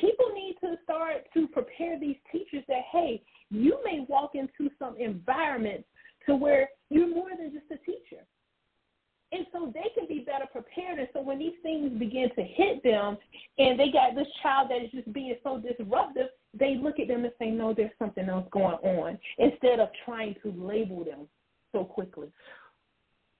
People 0.00 0.26
need 0.34 0.56
to 0.60 0.76
start 0.82 1.26
to 1.34 1.46
prepare 1.48 2.00
these 2.00 2.16
teachers 2.32 2.64
that, 2.66 2.82
hey, 2.90 3.22
you 3.50 3.78
may 3.84 4.04
walk 4.08 4.32
into 4.34 4.72
some 4.78 4.96
environments 4.98 5.84
to 6.26 6.34
where 6.34 6.68
you're 6.90 7.08
more 7.08 7.30
than 7.36 7.52
just 7.52 7.66
a 7.70 7.76
teacher. 7.84 8.24
And 9.32 9.46
so 9.52 9.72
they 9.72 9.90
can 9.98 10.08
be 10.08 10.24
better 10.24 10.46
prepared. 10.50 10.98
And 10.98 11.08
so 11.12 11.20
when 11.20 11.38
these 11.38 11.58
things 11.62 11.98
begin 11.98 12.30
to 12.36 12.42
hit 12.42 12.82
them 12.82 13.18
and 13.58 13.78
they 13.78 13.90
got 13.90 14.14
this 14.14 14.28
child 14.42 14.70
that 14.70 14.82
is 14.82 14.90
just 14.90 15.12
being 15.12 15.36
so 15.42 15.58
disruptive, 15.60 16.28
they 16.58 16.76
look 16.76 16.98
at 17.00 17.08
them 17.08 17.24
and 17.24 17.32
say, 17.38 17.50
no, 17.50 17.74
there's 17.74 17.90
something 17.98 18.28
else 18.28 18.46
going 18.52 18.76
on, 18.76 19.18
instead 19.38 19.80
of 19.80 19.88
trying 20.04 20.34
to 20.42 20.52
label 20.56 21.04
them 21.04 21.28
so 21.72 21.84
quickly. 21.84 22.28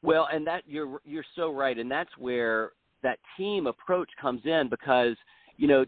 Well, 0.03 0.29
and 0.33 0.47
that 0.47 0.65
you're 0.67 1.01
you're 1.05 1.25
so 1.35 1.51
right, 1.51 1.79
and 1.79 1.91
that's 1.91 2.11
where 2.19 2.73
that 3.03 3.19
team 3.37 3.67
approach 3.67 4.11
comes 4.21 4.43
in 4.45 4.69
because 4.69 5.17
you 5.57 5.67
know 5.67 5.85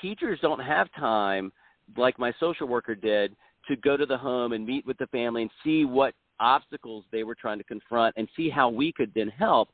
teachers 0.00 0.38
don't 0.40 0.60
have 0.60 0.88
time 0.98 1.52
like 1.96 2.18
my 2.18 2.32
social 2.40 2.66
worker 2.66 2.94
did 2.94 3.34
to 3.68 3.76
go 3.76 3.96
to 3.96 4.06
the 4.06 4.16
home 4.16 4.52
and 4.52 4.64
meet 4.64 4.86
with 4.86 4.96
the 4.98 5.06
family 5.08 5.42
and 5.42 5.50
see 5.64 5.84
what 5.84 6.14
obstacles 6.40 7.04
they 7.10 7.24
were 7.24 7.34
trying 7.34 7.58
to 7.58 7.64
confront 7.64 8.14
and 8.16 8.28
see 8.36 8.48
how 8.48 8.68
we 8.68 8.92
could 8.92 9.12
then 9.14 9.28
help. 9.28 9.68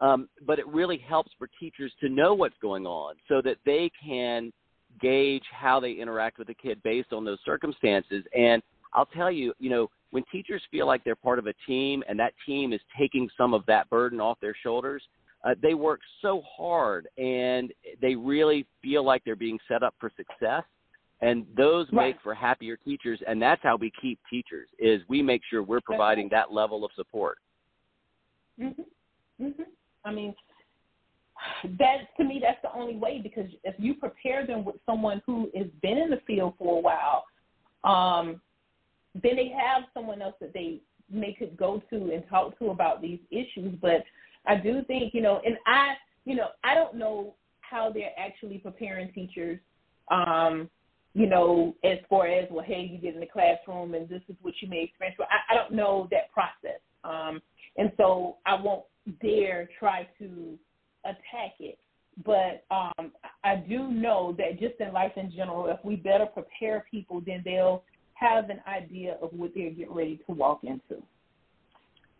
Um, 0.00 0.28
but 0.46 0.58
it 0.58 0.66
really 0.66 0.98
helps 0.98 1.30
for 1.38 1.48
teachers 1.58 1.92
to 2.00 2.08
know 2.08 2.34
what's 2.34 2.56
going 2.62 2.86
on 2.86 3.16
so 3.28 3.42
that 3.42 3.56
they 3.66 3.90
can 4.02 4.52
gauge 5.00 5.44
how 5.52 5.80
they 5.80 5.92
interact 5.92 6.38
with 6.38 6.48
the 6.48 6.54
kid 6.54 6.82
based 6.82 7.12
on 7.12 7.24
those 7.24 7.38
circumstances. 7.44 8.24
And 8.36 8.62
I'll 8.94 9.06
tell 9.06 9.30
you, 9.30 9.54
you 9.58 9.70
know, 9.70 9.88
when 10.10 10.24
teachers 10.32 10.62
feel 10.70 10.86
like 10.86 11.04
they're 11.04 11.14
part 11.14 11.38
of 11.38 11.46
a 11.46 11.54
team 11.66 12.02
and 12.08 12.18
that 12.18 12.34
team 12.44 12.72
is 12.72 12.80
taking 12.98 13.28
some 13.36 13.54
of 13.54 13.64
that 13.66 13.88
burden 13.90 14.20
off 14.20 14.38
their 14.40 14.56
shoulders, 14.62 15.02
uh, 15.44 15.54
they 15.62 15.74
work 15.74 16.00
so 16.20 16.42
hard 16.56 17.08
and 17.16 17.72
they 18.02 18.14
really 18.14 18.66
feel 18.82 19.04
like 19.04 19.22
they're 19.24 19.36
being 19.36 19.58
set 19.68 19.82
up 19.82 19.94
for 19.98 20.10
success. 20.16 20.64
And 21.22 21.46
those 21.54 21.86
Right. 21.92 22.14
make 22.14 22.20
for 22.22 22.34
happier 22.34 22.78
teachers, 22.78 23.20
and 23.26 23.40
that's 23.40 23.62
how 23.62 23.76
we 23.76 23.90
keep 24.00 24.18
teachers. 24.30 24.68
Is 24.78 25.02
we 25.06 25.22
make 25.22 25.42
sure 25.44 25.62
we're 25.62 25.82
providing 25.82 26.30
that 26.30 26.50
level 26.50 26.82
of 26.82 26.90
support. 26.92 27.38
Mhm. 28.58 28.86
Mhm. 29.38 29.66
I 30.04 30.12
mean, 30.12 30.34
that 31.78 32.16
to 32.16 32.24
me, 32.24 32.40
that's 32.42 32.60
the 32.62 32.72
only 32.72 32.96
way 32.96 33.20
because 33.22 33.46
if 33.64 33.74
you 33.78 33.94
prepare 33.94 34.46
them 34.46 34.64
with 34.64 34.76
someone 34.86 35.22
who 35.26 35.50
has 35.56 35.66
been 35.82 35.98
in 35.98 36.10
the 36.10 36.20
field 36.26 36.54
for 36.58 36.78
a 36.78 36.80
while, 36.80 37.24
um, 37.84 38.40
then 39.14 39.36
they 39.36 39.48
have 39.48 39.84
someone 39.94 40.22
else 40.22 40.34
that 40.40 40.52
they 40.52 40.80
may 41.10 41.32
could 41.32 41.56
go 41.56 41.82
to 41.90 42.12
and 42.12 42.22
talk 42.28 42.58
to 42.58 42.70
about 42.70 43.02
these 43.02 43.18
issues. 43.30 43.74
But 43.80 44.04
I 44.46 44.56
do 44.56 44.82
think, 44.84 45.14
you 45.14 45.22
know, 45.22 45.40
and 45.44 45.56
I, 45.66 45.94
you 46.24 46.36
know, 46.36 46.48
I 46.62 46.74
don't 46.74 46.96
know 46.96 47.34
how 47.60 47.90
they're 47.90 48.12
actually 48.18 48.58
preparing 48.58 49.12
teachers. 49.12 49.58
Um, 50.10 50.68
you 51.14 51.26
know, 51.26 51.74
as 51.82 51.98
far 52.08 52.26
as 52.28 52.46
well, 52.50 52.64
hey, 52.64 52.88
you 52.90 52.98
get 52.98 53.14
in 53.14 53.20
the 53.20 53.26
classroom 53.26 53.94
and 53.94 54.08
this 54.08 54.22
is 54.28 54.36
what 54.42 54.54
you 54.60 54.68
may 54.68 54.84
experience. 54.84 55.16
But 55.18 55.28
I, 55.30 55.52
I 55.52 55.56
don't 55.56 55.72
know 55.72 56.08
that 56.12 56.30
process, 56.32 56.80
um, 57.02 57.40
and 57.76 57.90
so 57.96 58.36
I 58.46 58.54
won't 58.54 58.84
dare 59.20 59.68
try 59.78 60.08
to 60.18 60.58
attack 61.04 61.54
it. 61.58 61.78
But 62.24 62.64
um, 62.70 63.12
I 63.44 63.56
do 63.56 63.88
know 63.88 64.34
that 64.38 64.58
just 64.58 64.80
in 64.80 64.92
life 64.92 65.12
in 65.16 65.30
general, 65.30 65.66
if 65.68 65.78
we 65.84 65.96
better 65.96 66.26
prepare 66.26 66.84
people, 66.90 67.22
then 67.24 67.42
they'll 67.44 67.82
have 68.14 68.50
an 68.50 68.60
idea 68.66 69.16
of 69.22 69.30
what 69.32 69.52
they're 69.54 69.70
getting 69.70 69.94
ready 69.94 70.20
to 70.26 70.32
walk 70.32 70.60
into. 70.64 71.02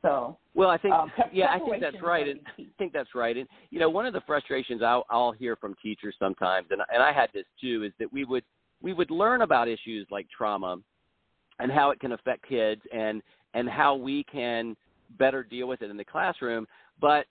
So, 0.02 0.38
Well, 0.54 0.70
I 0.70 0.78
think 0.78 0.94
um, 0.94 1.12
yeah, 1.32 1.50
I 1.50 1.58
think 1.58 1.82
that's 1.82 2.02
right, 2.02 2.26
and 2.26 2.40
I 2.58 2.66
think 2.78 2.92
that's 2.92 3.14
right. 3.14 3.36
And 3.36 3.46
you 3.68 3.78
know, 3.78 3.90
one 3.90 4.06
of 4.06 4.14
the 4.14 4.22
frustrations 4.26 4.82
I'll, 4.82 5.04
I'll 5.10 5.32
hear 5.32 5.56
from 5.56 5.74
teachers 5.82 6.14
sometimes, 6.18 6.68
and 6.70 6.80
and 6.92 7.02
I 7.02 7.12
had 7.12 7.28
this 7.34 7.44
too, 7.60 7.84
is 7.84 7.92
that 7.98 8.10
we 8.10 8.24
would 8.24 8.44
we 8.80 8.94
would 8.94 9.10
learn 9.10 9.42
about 9.42 9.68
issues 9.68 10.06
like 10.10 10.26
trauma 10.34 10.78
and 11.58 11.70
how 11.70 11.90
it 11.90 12.00
can 12.00 12.12
affect 12.12 12.48
kids, 12.48 12.80
and 12.92 13.22
and 13.52 13.68
how 13.68 13.94
we 13.94 14.24
can 14.24 14.74
better 15.18 15.42
deal 15.42 15.66
with 15.66 15.82
it 15.82 15.90
in 15.90 15.98
the 15.98 16.04
classroom. 16.04 16.66
But 16.98 17.26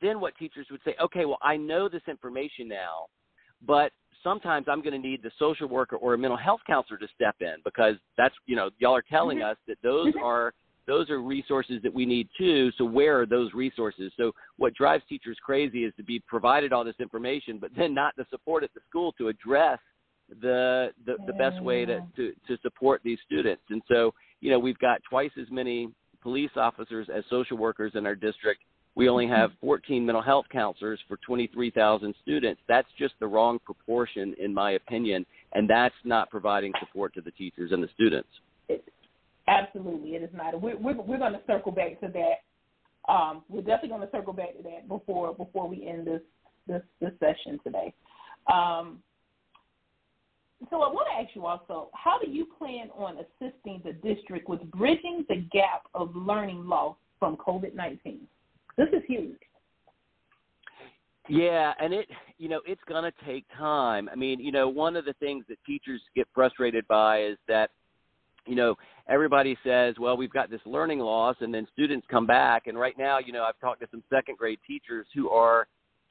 then 0.00 0.20
what 0.20 0.36
teachers 0.36 0.66
would 0.70 0.80
say, 0.84 0.94
okay, 1.02 1.24
well, 1.24 1.38
I 1.42 1.56
know 1.56 1.88
this 1.88 2.02
information 2.08 2.68
now, 2.68 3.06
but 3.66 3.92
sometimes 4.22 4.66
I'm 4.68 4.82
going 4.82 5.00
to 5.00 5.08
need 5.08 5.22
the 5.22 5.30
social 5.38 5.68
worker 5.68 5.96
or 5.96 6.14
a 6.14 6.18
mental 6.18 6.36
health 6.36 6.60
counselor 6.66 6.98
to 6.98 7.08
step 7.14 7.36
in 7.40 7.56
because 7.64 7.96
that's 8.16 8.34
you 8.46 8.56
know 8.56 8.70
y'all 8.78 8.94
are 8.94 9.02
telling 9.02 9.38
Mhm. 9.38 9.50
us 9.50 9.56
that 9.66 9.80
those 9.82 10.14
Mhm. 10.14 10.22
are 10.22 10.52
those 10.86 11.08
are 11.10 11.20
resources 11.20 11.80
that 11.82 11.92
we 11.92 12.04
need 12.04 12.28
too. 12.36 12.72
So 12.72 12.84
where 12.84 13.20
are 13.20 13.26
those 13.26 13.54
resources? 13.54 14.12
So 14.16 14.34
what 14.56 14.74
drives 14.74 15.04
teachers 15.06 15.38
crazy 15.38 15.84
is 15.84 15.94
to 15.96 16.02
be 16.02 16.20
provided 16.20 16.72
all 16.72 16.84
this 16.84 16.98
information, 16.98 17.58
but 17.58 17.72
then 17.74 17.94
not 17.94 18.16
the 18.16 18.24
support 18.30 18.64
at 18.64 18.72
the 18.74 18.80
school 18.88 19.12
to 19.12 19.28
address 19.28 19.78
the 20.40 20.92
the, 21.04 21.16
the 21.26 21.32
best 21.34 21.60
way 21.62 21.84
to, 21.84 22.00
to 22.16 22.34
to 22.46 22.56
support 22.58 23.02
these 23.04 23.20
students. 23.20 23.62
And 23.70 23.82
so 23.88 24.14
you 24.40 24.50
know 24.50 24.58
we've 24.58 24.78
got 24.78 25.02
twice 25.04 25.32
as 25.38 25.50
many 25.50 25.88
police 26.20 26.56
officers 26.56 27.08
as 27.08 27.24
social 27.26 27.56
workers 27.56 27.94
in 27.94 28.06
our 28.06 28.14
district. 28.14 28.62
We 28.96 29.08
only 29.08 29.28
have 29.28 29.52
14 29.60 30.04
mental 30.04 30.22
health 30.22 30.46
counselors 30.50 30.98
for 31.06 31.16
23,000 31.18 32.14
students. 32.22 32.60
That's 32.68 32.88
just 32.98 33.14
the 33.20 33.26
wrong 33.26 33.58
proportion, 33.64 34.34
in 34.38 34.52
my 34.52 34.72
opinion, 34.72 35.24
and 35.52 35.70
that's 35.70 35.94
not 36.04 36.28
providing 36.30 36.72
support 36.80 37.14
to 37.14 37.20
the 37.20 37.30
teachers 37.32 37.72
and 37.72 37.82
the 37.82 37.88
students. 37.94 38.28
Absolutely, 39.48 40.14
it 40.14 40.22
is 40.22 40.30
not. 40.32 40.60
We're 40.60 40.76
we're, 40.76 41.00
we're 41.00 41.18
going 41.18 41.32
to 41.32 41.40
circle 41.46 41.72
back 41.72 42.00
to 42.00 42.08
that. 42.08 43.12
Um, 43.12 43.42
we're 43.48 43.62
definitely 43.62 43.88
going 43.88 44.02
to 44.02 44.10
circle 44.12 44.32
back 44.32 44.56
to 44.56 44.62
that 44.62 44.86
before 44.86 45.34
before 45.34 45.68
we 45.68 45.86
end 45.86 46.06
this 46.06 46.20
this, 46.68 46.82
this 47.00 47.10
session 47.18 47.58
today. 47.64 47.92
Um, 48.52 49.02
so 50.68 50.82
I 50.82 50.92
want 50.92 51.08
to 51.10 51.20
ask 51.20 51.34
you 51.34 51.46
also, 51.46 51.88
how 51.94 52.18
do 52.18 52.30
you 52.30 52.46
plan 52.58 52.90
on 52.94 53.16
assisting 53.16 53.82
the 53.84 53.92
district 53.92 54.48
with 54.48 54.62
bridging 54.70 55.24
the 55.28 55.46
gap 55.52 55.84
of 55.94 56.14
learning 56.14 56.66
loss 56.66 56.96
from 57.18 57.36
COVID 57.36 57.74
nineteen? 57.74 58.28
This 58.80 58.88
is 58.94 59.02
huge. 59.06 59.36
Yeah, 61.28 61.74
and 61.78 61.92
it 61.92 62.08
you 62.38 62.48
know 62.48 62.62
it's 62.66 62.80
going 62.88 63.04
to 63.04 63.12
take 63.26 63.44
time. 63.58 64.08
I 64.10 64.16
mean, 64.16 64.40
you 64.40 64.52
know, 64.52 64.70
one 64.70 64.96
of 64.96 65.04
the 65.04 65.12
things 65.20 65.44
that 65.50 65.58
teachers 65.66 66.00
get 66.16 66.26
frustrated 66.34 66.88
by 66.88 67.24
is 67.24 67.36
that 67.46 67.70
you 68.46 68.54
know 68.54 68.74
everybody 69.06 69.54
says, 69.62 69.96
well, 70.00 70.16
we've 70.16 70.32
got 70.32 70.48
this 70.48 70.62
learning 70.64 70.98
loss, 70.98 71.36
and 71.40 71.52
then 71.52 71.68
students 71.74 72.06
come 72.10 72.26
back, 72.26 72.68
and 72.68 72.78
right 72.78 72.96
now, 72.96 73.18
you 73.18 73.34
know, 73.34 73.44
I've 73.44 73.60
talked 73.60 73.82
to 73.82 73.86
some 73.90 74.02
second 74.08 74.38
grade 74.38 74.58
teachers 74.66 75.06
who 75.14 75.28
are 75.28 75.68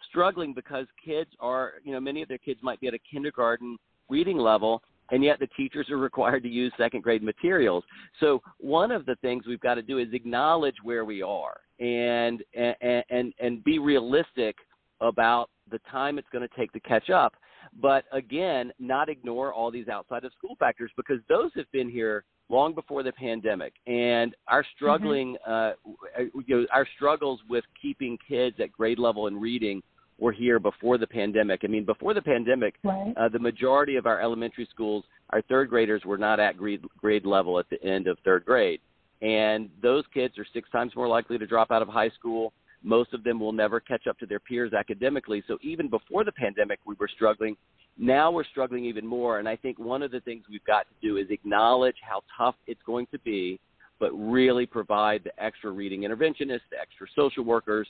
struggling 0.07 0.53
because 0.53 0.85
kids 1.03 1.31
are, 1.39 1.73
you 1.83 1.91
know, 1.91 1.99
many 1.99 2.21
of 2.21 2.27
their 2.27 2.37
kids 2.37 2.59
might 2.61 2.79
be 2.79 2.87
at 2.87 2.93
a 2.93 2.99
kindergarten 3.11 3.77
reading 4.09 4.37
level, 4.37 4.83
and 5.11 5.23
yet 5.23 5.39
the 5.39 5.47
teachers 5.57 5.89
are 5.89 5.97
required 5.97 6.43
to 6.43 6.49
use 6.49 6.71
second 6.77 7.01
grade 7.01 7.23
materials. 7.23 7.83
So 8.19 8.41
one 8.59 8.91
of 8.91 9.05
the 9.05 9.15
things 9.21 9.45
we've 9.47 9.59
got 9.59 9.75
to 9.75 9.81
do 9.81 9.97
is 9.97 10.07
acknowledge 10.13 10.75
where 10.83 11.05
we 11.05 11.21
are 11.21 11.61
and 11.79 12.43
and 12.53 13.03
and, 13.09 13.33
and 13.39 13.63
be 13.63 13.79
realistic 13.79 14.55
about 15.01 15.49
the 15.71 15.79
time 15.91 16.17
it's 16.17 16.27
going 16.31 16.47
to 16.47 16.55
take 16.55 16.71
to 16.73 16.79
catch 16.81 17.09
up. 17.09 17.33
But 17.81 18.05
again, 18.11 18.71
not 18.79 19.09
ignore 19.09 19.53
all 19.53 19.71
these 19.71 19.87
outside 19.87 20.23
of 20.25 20.31
school 20.33 20.55
factors 20.59 20.91
because 20.97 21.19
those 21.27 21.51
have 21.55 21.71
been 21.71 21.89
here 21.89 22.23
long 22.49 22.73
before 22.73 23.03
the 23.03 23.11
pandemic, 23.11 23.73
and 23.85 24.35
our 24.47 24.65
struggling, 24.75 25.37
mm-hmm. 25.47 25.91
uh, 26.19 26.23
you 26.47 26.61
know, 26.61 26.65
our 26.73 26.87
struggles 26.95 27.39
with 27.47 27.63
keeping 27.79 28.17
kids 28.27 28.55
at 28.59 28.71
grade 28.71 28.97
level 28.97 29.27
in 29.27 29.39
reading 29.39 29.81
were 30.19 30.31
here 30.31 30.59
before 30.59 30.97
the 30.97 31.07
pandemic. 31.07 31.61
I 31.63 31.67
mean, 31.67 31.85
before 31.85 32.13
the 32.13 32.21
pandemic, 32.21 32.75
right. 32.83 33.13
uh, 33.17 33.29
the 33.29 33.39
majority 33.39 33.95
of 33.95 34.05
our 34.05 34.21
elementary 34.21 34.67
schools, 34.71 35.03
our 35.31 35.41
third 35.43 35.69
graders 35.69 36.03
were 36.05 36.17
not 36.17 36.39
at 36.39 36.57
grade 36.57 36.83
grade 36.97 37.25
level 37.25 37.59
at 37.59 37.69
the 37.69 37.81
end 37.83 38.07
of 38.07 38.17
third 38.25 38.45
grade, 38.45 38.81
and 39.21 39.69
those 39.81 40.03
kids 40.13 40.37
are 40.37 40.45
six 40.53 40.69
times 40.71 40.95
more 40.95 41.07
likely 41.07 41.37
to 41.37 41.47
drop 41.47 41.71
out 41.71 41.81
of 41.81 41.87
high 41.87 42.09
school. 42.09 42.53
Most 42.81 43.13
of 43.13 43.23
them 43.25 43.39
will 43.39 43.51
never 43.51 43.79
catch 43.81 44.07
up 44.07 44.17
to 44.19 44.25
their 44.25 44.39
peers 44.39 44.71
academically. 44.73 45.43
So 45.47 45.57
even 45.61 45.89
before 45.89 46.23
the 46.23 46.31
pandemic, 46.31 46.79
we 46.85 46.95
were 46.97 47.09
struggling 47.13 47.57
now 47.99 48.31
we're 48.31 48.45
struggling 48.45 48.85
even 48.85 49.05
more. 49.05 49.39
And 49.39 49.47
I 49.47 49.57
think 49.57 49.77
one 49.77 50.01
of 50.01 50.11
the 50.11 50.21
things 50.21 50.45
we've 50.49 50.63
got 50.63 50.87
to 50.87 51.07
do 51.07 51.17
is 51.17 51.27
acknowledge 51.29 51.97
how 52.01 52.21
tough 52.35 52.55
it's 52.65 52.81
going 52.85 53.07
to 53.11 53.19
be, 53.19 53.59
but 53.99 54.11
really 54.11 54.65
provide 54.65 55.23
the 55.25 55.43
extra 55.43 55.69
reading 55.69 56.01
interventionists, 56.01 56.61
the 56.71 56.79
extra 56.81 57.07
social 57.13 57.43
workers, 57.43 57.87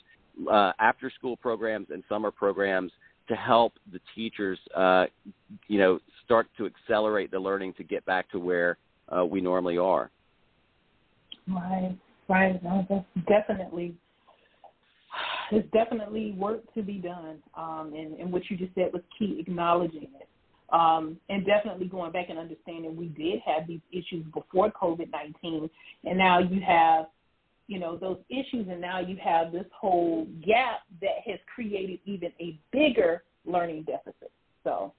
uh, 0.50 0.72
after 0.78 1.10
school 1.10 1.36
programs 1.36 1.88
and 1.90 2.02
summer 2.08 2.30
programs 2.30 2.92
to 3.28 3.36
help 3.36 3.72
the 3.92 4.00
teachers, 4.14 4.58
uh, 4.76 5.06
you 5.68 5.78
know, 5.78 5.98
start 6.24 6.48
to 6.58 6.66
accelerate 6.66 7.30
the 7.30 7.38
learning 7.38 7.72
to 7.74 7.84
get 7.84 8.04
back 8.04 8.30
to 8.30 8.38
where 8.38 8.76
uh, 9.08 9.24
we 9.24 9.40
normally 9.40 9.78
are. 9.78 10.10
Right, 11.48 11.96
right. 12.28 12.62
No, 12.62 12.86
that's 12.88 13.04
definitely 13.28 13.94
there's 15.50 15.64
definitely 15.72 16.32
work 16.32 16.62
to 16.74 16.82
be 16.82 16.94
done. 16.94 17.38
Um, 17.56 17.92
and, 17.96 18.18
and 18.20 18.32
what 18.32 18.42
you 18.48 18.56
just 18.56 18.74
said 18.74 18.92
was 18.92 19.02
key, 19.18 19.38
acknowledging 19.40 20.04
it. 20.04 20.28
Um, 20.72 21.18
and 21.28 21.44
definitely 21.44 21.86
going 21.86 22.12
back 22.12 22.26
and 22.30 22.38
understanding 22.38 22.96
we 22.96 23.06
did 23.06 23.40
have 23.44 23.66
these 23.66 23.80
issues 23.90 24.24
before 24.32 24.70
COVID 24.70 25.10
19, 25.10 25.68
and 26.04 26.18
now 26.18 26.38
you 26.38 26.60
have, 26.64 27.06
you 27.70 27.78
know, 27.78 27.96
those 27.96 28.18
issues, 28.28 28.66
and 28.68 28.80
now 28.80 28.98
you 28.98 29.16
have 29.22 29.52
this 29.52 29.64
whole 29.72 30.26
gap 30.44 30.80
that 31.00 31.20
has 31.24 31.38
created 31.54 32.00
even 32.04 32.32
a 32.40 32.58
bigger 32.72 33.22
learning 33.46 33.84
deficit. 33.84 34.32
So, 34.64 34.92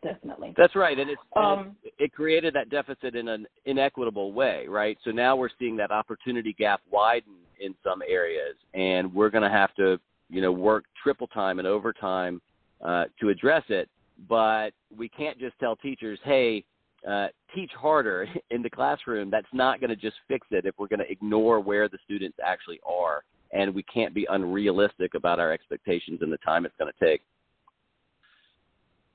definitely. 0.00 0.54
That's 0.56 0.76
right, 0.76 0.96
and, 0.96 1.10
it's, 1.10 1.20
um, 1.34 1.74
it, 1.82 1.92
it 1.98 2.12
created 2.12 2.54
that 2.54 2.70
deficit 2.70 3.16
in 3.16 3.26
an 3.26 3.48
inequitable 3.64 4.32
way, 4.32 4.66
right? 4.68 4.96
So 5.04 5.10
now 5.10 5.34
we're 5.34 5.48
seeing 5.58 5.76
that 5.78 5.90
opportunity 5.90 6.54
gap 6.56 6.82
widen 6.88 7.34
in 7.58 7.74
some 7.82 8.00
areas, 8.08 8.54
and 8.72 9.12
we're 9.12 9.30
going 9.30 9.42
to 9.42 9.50
have 9.50 9.74
to, 9.74 9.98
you 10.30 10.40
know, 10.40 10.52
work 10.52 10.84
triple 11.02 11.26
time 11.26 11.58
and 11.58 11.66
overtime 11.66 12.40
uh, 12.80 13.06
to 13.18 13.30
address 13.30 13.64
it. 13.70 13.88
But 14.28 14.70
we 14.96 15.08
can't 15.08 15.36
just 15.36 15.58
tell 15.58 15.74
teachers, 15.74 16.20
"Hey, 16.22 16.64
uh, 17.08 17.28
teach 17.54 17.70
harder 17.78 18.28
in 18.50 18.62
the 18.62 18.70
classroom." 18.70 19.30
That's 19.30 19.46
not 19.52 19.80
going 19.80 19.90
to 19.90 19.96
just 19.96 20.16
fix 20.28 20.46
it 20.50 20.66
if 20.66 20.74
we're 20.78 20.88
going 20.88 21.00
to 21.00 21.10
ignore 21.10 21.60
where 21.60 21.88
the 21.88 21.98
students 22.04 22.38
actually 22.44 22.80
are, 22.86 23.24
and 23.52 23.74
we 23.74 23.82
can't 23.82 24.14
be 24.14 24.26
unrealistic 24.30 25.14
about 25.14 25.38
our 25.38 25.52
expectations 25.52 26.18
and 26.22 26.32
the 26.32 26.38
time 26.38 26.66
it's 26.66 26.74
going 26.78 26.92
to 26.92 27.04
take. 27.04 27.22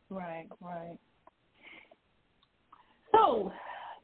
Right, 0.09 0.47
right. 0.61 0.97
So, 3.13 3.51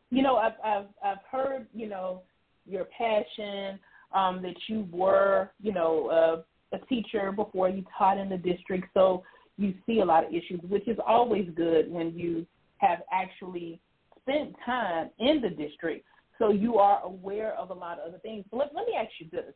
you 0.09 0.21
know, 0.21 0.37
I've 0.37 0.53
I've 0.63 0.87
I've 1.03 1.17
heard, 1.29 1.67
you 1.73 1.89
know, 1.89 2.21
your 2.65 2.85
passion 2.97 3.79
um, 4.13 4.41
that 4.41 4.55
you 4.67 4.87
were, 4.91 5.51
you 5.61 5.73
know, 5.73 6.43
a, 6.71 6.75
a 6.75 6.79
teacher 6.87 7.31
before 7.31 7.69
you 7.69 7.83
taught 7.97 8.17
in 8.17 8.29
the 8.29 8.37
district, 8.37 8.87
so 8.93 9.23
you 9.57 9.73
see 9.85 9.99
a 9.99 10.05
lot 10.05 10.25
of 10.25 10.33
issues, 10.33 10.61
which 10.69 10.87
is 10.87 10.97
always 11.05 11.49
good 11.55 11.91
when 11.91 12.17
you 12.17 12.45
have 12.77 12.99
actually 13.11 13.79
spent 14.21 14.55
time 14.65 15.09
in 15.19 15.41
the 15.41 15.49
district, 15.49 16.05
so 16.37 16.51
you 16.51 16.77
are 16.77 17.01
aware 17.03 17.53
of 17.53 17.69
a 17.69 17.73
lot 17.73 17.99
of 17.99 18.09
other 18.09 18.19
things. 18.19 18.45
But 18.51 18.57
let, 18.57 18.75
let 18.75 18.85
me 18.85 18.93
ask 18.97 19.09
you 19.19 19.27
this: 19.31 19.53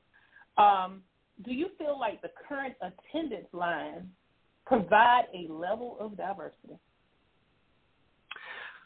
um, 0.58 1.02
Do 1.46 1.54
you 1.54 1.68
feel 1.78 2.00
like 2.00 2.22
the 2.22 2.32
current 2.48 2.76
attendance 2.82 3.48
lines 3.54 4.06
provide 4.66 5.26
a 5.34 5.52
level 5.52 5.98
of 6.00 6.18
diversity? 6.18 6.80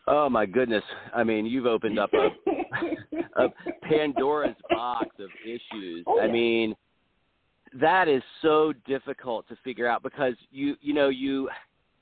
Oh 0.08 0.30
my 0.30 0.46
goodness! 0.46 0.84
I 1.16 1.24
mean, 1.24 1.46
you've 1.46 1.66
opened 1.66 1.98
up 1.98 2.12
a, 2.14 2.30
a 3.44 3.48
Pandora's 3.84 4.56
box 4.70 5.10
of 5.20 5.30
issues. 5.44 6.04
Oh, 6.08 6.18
yeah. 6.18 6.24
I 6.24 6.32
mean, 6.32 6.76
that 7.80 8.08
is 8.08 8.22
so 8.42 8.74
difficult 8.88 9.48
to 9.50 9.56
figure 9.64 9.88
out 9.88 10.04
because 10.04 10.34
you 10.52 10.76
you 10.82 10.94
know 10.94 11.10
you 11.10 11.50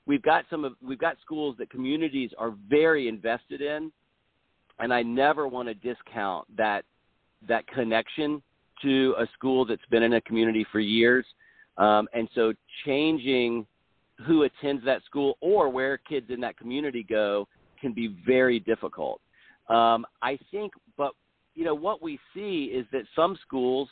we've 0.05 0.21
got 0.21 0.45
some 0.49 0.65
of 0.65 0.73
we've 0.81 0.99
got 0.99 1.17
schools 1.21 1.55
that 1.59 1.69
communities 1.69 2.31
are 2.37 2.53
very 2.69 3.07
invested 3.07 3.61
in, 3.61 3.91
and 4.79 4.93
I 4.93 5.03
never 5.03 5.47
want 5.47 5.67
to 5.67 5.73
discount 5.73 6.45
that 6.57 6.83
that 7.47 7.67
connection 7.67 8.41
to 8.81 9.15
a 9.19 9.25
school 9.33 9.65
that's 9.65 9.85
been 9.89 10.03
in 10.03 10.13
a 10.13 10.21
community 10.21 10.65
for 10.71 10.79
years. 10.79 11.25
Um, 11.77 12.07
and 12.13 12.27
so 12.35 12.53
changing 12.85 13.65
who 14.27 14.43
attends 14.43 14.85
that 14.85 15.03
school 15.05 15.37
or 15.41 15.69
where 15.69 15.97
kids 15.97 16.27
in 16.29 16.39
that 16.41 16.57
community 16.57 17.05
go 17.07 17.47
can 17.81 17.93
be 17.93 18.15
very 18.25 18.59
difficult. 18.59 19.19
Um, 19.69 20.05
I 20.21 20.37
think, 20.51 20.73
but 20.97 21.11
you 21.55 21.65
know 21.65 21.75
what 21.75 22.01
we 22.01 22.19
see 22.33 22.65
is 22.65 22.85
that 22.91 23.03
some 23.15 23.37
schools 23.45 23.89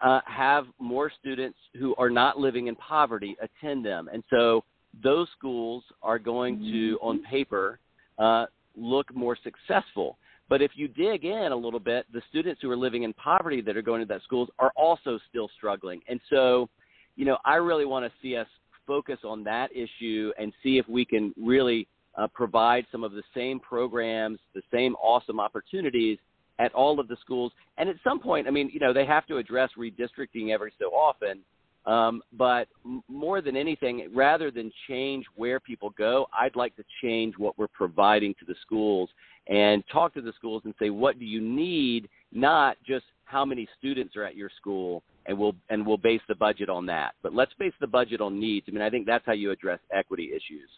uh, 0.00 0.20
have 0.26 0.66
more 0.78 1.10
students 1.20 1.58
who 1.78 1.94
are 1.96 2.10
not 2.10 2.38
living 2.38 2.66
in 2.66 2.76
poverty 2.76 3.36
attend 3.40 3.84
them, 3.84 4.08
and 4.12 4.22
so 4.30 4.64
those 5.02 5.28
schools 5.36 5.84
are 6.02 6.18
going 6.18 6.58
to, 6.60 6.96
mm-hmm. 6.96 7.06
on 7.06 7.22
paper, 7.24 7.78
uh, 8.18 8.46
look 8.76 9.14
more 9.14 9.36
successful. 9.42 10.18
But 10.48 10.60
if 10.60 10.72
you 10.74 10.88
dig 10.88 11.24
in 11.24 11.52
a 11.52 11.56
little 11.56 11.80
bit, 11.80 12.06
the 12.12 12.22
students 12.28 12.60
who 12.60 12.70
are 12.70 12.76
living 12.76 13.04
in 13.04 13.12
poverty 13.14 13.60
that 13.62 13.76
are 13.76 13.82
going 13.82 14.00
to 14.00 14.06
that 14.06 14.22
schools 14.22 14.48
are 14.58 14.72
also 14.76 15.18
still 15.28 15.48
struggling. 15.56 16.00
And 16.08 16.20
so, 16.30 16.68
you 17.16 17.24
know, 17.24 17.38
I 17.44 17.56
really 17.56 17.86
want 17.86 18.04
to 18.04 18.12
see 18.20 18.36
us 18.36 18.46
focus 18.86 19.18
on 19.24 19.42
that 19.44 19.70
issue 19.74 20.32
and 20.38 20.52
see 20.62 20.76
if 20.76 20.86
we 20.88 21.04
can 21.04 21.32
really 21.40 21.88
uh, 22.16 22.26
provide 22.34 22.86
some 22.92 23.02
of 23.02 23.12
the 23.12 23.22
same 23.34 23.58
programs, 23.58 24.38
the 24.54 24.62
same 24.72 24.94
awesome 24.96 25.40
opportunities 25.40 26.18
at 26.58 26.72
all 26.74 27.00
of 27.00 27.08
the 27.08 27.16
schools. 27.20 27.52
And 27.78 27.88
at 27.88 27.96
some 28.04 28.20
point, 28.20 28.46
I 28.46 28.50
mean, 28.50 28.70
you 28.72 28.80
know, 28.80 28.92
they 28.92 29.06
have 29.06 29.26
to 29.26 29.38
address 29.38 29.70
redistricting 29.78 30.50
every 30.50 30.72
so 30.78 30.86
often. 30.86 31.40
Um, 31.86 32.22
but 32.32 32.68
more 33.08 33.42
than 33.42 33.56
anything, 33.56 34.08
rather 34.14 34.50
than 34.50 34.72
change 34.88 35.26
where 35.36 35.60
people 35.60 35.90
go, 35.90 36.26
I'd 36.38 36.56
like 36.56 36.74
to 36.76 36.84
change 37.02 37.34
what 37.36 37.58
we're 37.58 37.68
providing 37.68 38.34
to 38.40 38.46
the 38.46 38.54
schools 38.62 39.10
and 39.48 39.84
talk 39.92 40.14
to 40.14 40.22
the 40.22 40.32
schools 40.36 40.62
and 40.64 40.74
say, 40.78 40.88
what 40.88 41.18
do 41.18 41.26
you 41.26 41.42
need? 41.42 42.08
Not 42.32 42.78
just 42.86 43.04
how 43.24 43.44
many 43.44 43.68
students 43.78 44.16
are 44.16 44.24
at 44.24 44.36
your 44.36 44.50
school, 44.56 45.02
and 45.26 45.38
we'll 45.38 45.54
and 45.68 45.86
we'll 45.86 45.98
base 45.98 46.20
the 46.28 46.34
budget 46.34 46.68
on 46.68 46.86
that. 46.86 47.14
But 47.22 47.34
let's 47.34 47.52
base 47.58 47.72
the 47.80 47.86
budget 47.86 48.20
on 48.20 48.40
needs. 48.40 48.66
I 48.68 48.72
mean, 48.72 48.82
I 48.82 48.90
think 48.90 49.06
that's 49.06 49.24
how 49.26 49.32
you 49.32 49.50
address 49.50 49.80
equity 49.92 50.30
issues. 50.30 50.68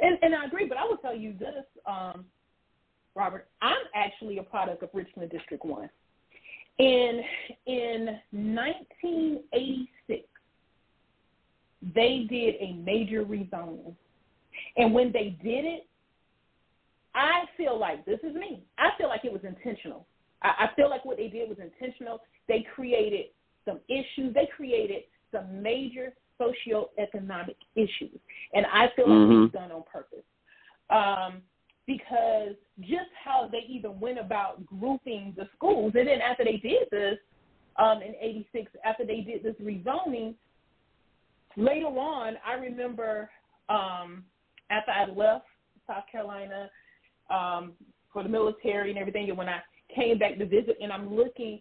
And, 0.00 0.18
and 0.22 0.34
I 0.34 0.44
agree, 0.44 0.66
but 0.66 0.78
I 0.78 0.84
will 0.84 0.98
tell 0.98 1.16
you 1.16 1.34
this, 1.38 1.64
um, 1.86 2.24
Robert. 3.14 3.48
I'm 3.60 3.76
actually 3.94 4.38
a 4.38 4.42
product 4.42 4.82
of 4.82 4.90
Richland 4.94 5.30
District 5.30 5.64
One. 5.64 5.90
In 6.78 7.22
in 7.66 8.20
1986, 8.30 10.24
they 11.94 12.26
did 12.28 12.54
a 12.60 12.72
major 12.74 13.24
rezoning, 13.24 13.94
and 14.76 14.94
when 14.94 15.12
they 15.12 15.36
did 15.42 15.64
it, 15.64 15.86
I 17.14 17.44
feel 17.56 17.78
like 17.78 18.04
this 18.04 18.20
is 18.22 18.34
me. 18.34 18.62
I 18.78 18.90
feel 18.96 19.08
like 19.08 19.24
it 19.24 19.32
was 19.32 19.42
intentional. 19.44 20.06
I, 20.42 20.48
I 20.48 20.70
feel 20.76 20.88
like 20.88 21.04
what 21.04 21.16
they 21.16 21.28
did 21.28 21.48
was 21.48 21.58
intentional. 21.58 22.20
They 22.46 22.64
created 22.74 23.26
some 23.64 23.80
issues. 23.88 24.34
They 24.34 24.48
created 24.54 25.02
some 25.32 25.62
major 25.62 26.14
socioeconomic 26.40 27.56
issues. 27.74 28.18
And 28.54 28.66
I 28.66 28.86
feel 28.94 29.08
like 29.08 29.18
mm-hmm. 29.18 29.44
it's 29.44 29.54
done 29.54 29.72
on 29.72 29.82
purpose. 29.92 30.24
Um, 30.90 31.42
because 31.86 32.54
just 32.80 33.10
how 33.24 33.48
they 33.50 33.64
even 33.68 33.98
went 33.98 34.18
about 34.18 34.64
grouping 34.66 35.34
the 35.36 35.48
schools, 35.56 35.92
and 35.96 36.06
then 36.06 36.20
after 36.20 36.44
they 36.44 36.56
did 36.56 36.88
this 36.90 37.18
um, 37.76 38.00
in 38.02 38.14
'86, 38.20 38.70
after 38.84 39.04
they 39.04 39.20
did 39.20 39.42
this 39.42 39.54
rezoning, 39.62 40.34
later 41.56 41.86
on, 41.86 42.34
I 42.46 42.54
remember 42.54 43.30
um, 43.68 44.24
after 44.70 44.92
I 44.92 45.06
left 45.06 45.46
South 45.86 46.04
Carolina 46.10 46.70
um, 47.30 47.72
for 48.12 48.22
the 48.22 48.28
military 48.28 48.90
and 48.90 48.98
everything, 48.98 49.28
and 49.28 49.38
when 49.38 49.48
I 49.48 49.60
came 49.94 50.18
back 50.18 50.38
to 50.38 50.46
visit, 50.46 50.78
and 50.80 50.92
I'm 50.92 51.14
looking, 51.14 51.60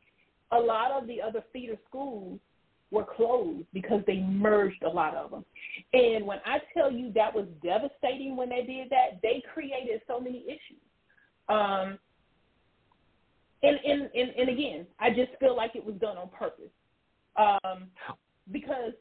a 0.52 0.58
lot 0.58 0.92
of 0.92 1.08
the 1.08 1.22
other 1.22 1.44
feeder 1.52 1.78
schools 1.88 2.40
were 2.92 3.06
closed 3.16 3.66
because 3.74 4.02
they 4.08 4.18
merged 4.18 4.84
a 4.84 4.90
lot 4.90 5.14
of 5.16 5.32
them. 5.32 5.46
And 5.94 6.26
when 6.26 6.40
I 6.46 6.60
tell 6.74 6.92
you 6.92 7.12
that 7.14 7.34
was 7.34 7.46
devastating 7.62 8.38
when 8.38 8.50
they 8.50 8.64
did 8.64 8.90
that, 8.90 9.20
they 9.22 9.44
created 9.54 10.02
so 10.08 10.20
many 10.20 10.44
issues. 10.46 10.82
Um, 11.50 12.00
and, 13.64 13.78
and, 13.86 14.10
and, 14.14 14.30
and 14.38 14.50
again, 14.50 14.88
I 15.00 15.10
just 15.10 15.32
feel 15.40 15.56
like 15.56 15.76
it 15.76 15.84
was 15.84 15.96
done 15.96 16.18
on 16.18 16.30
purpose. 16.30 16.72
Um, 17.36 17.88
because, 18.52 18.94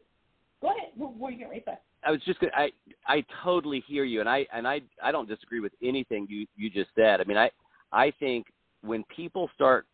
go 0.61 0.69
ahead, 0.69 0.91
what 0.97 1.17
were 1.17 1.31
you 1.31 1.45
going 1.45 1.59
to 1.59 1.65
say? 1.65 1.79
I 2.05 2.11
was 2.11 2.21
just 2.25 2.39
gonna, 2.39 2.53
I 2.55 2.71
I 3.07 3.25
totally 3.43 3.83
hear 3.87 4.05
you, 4.05 4.21
and 4.21 4.29
I 4.29 4.47
and 4.53 4.67
I 4.67 4.81
I 5.03 5.11
don't 5.11 5.29
disagree 5.29 5.59
with 5.59 5.73
anything 5.83 6.27
you 6.31 6.47
you 6.57 6.71
just 6.71 6.91
said. 6.95 7.21
I 7.21 7.25
mean, 7.25 7.37
I 7.37 7.51
I 7.93 8.13
think 8.21 8.47
when 8.83 9.03
people 9.05 9.51
start 9.55 9.87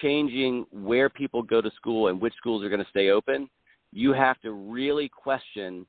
changing 0.00 0.64
where 0.72 1.10
people 1.10 1.42
go 1.42 1.60
to 1.60 1.70
school 1.76 2.08
and 2.08 2.20
which 2.20 2.34
schools 2.36 2.64
are 2.64 2.70
going 2.70 2.82
to 2.82 2.90
stay 2.90 3.10
open, 3.10 3.48
you 3.92 4.12
have 4.12 4.40
to 4.40 4.52
really 4.52 5.08
question 5.08 5.86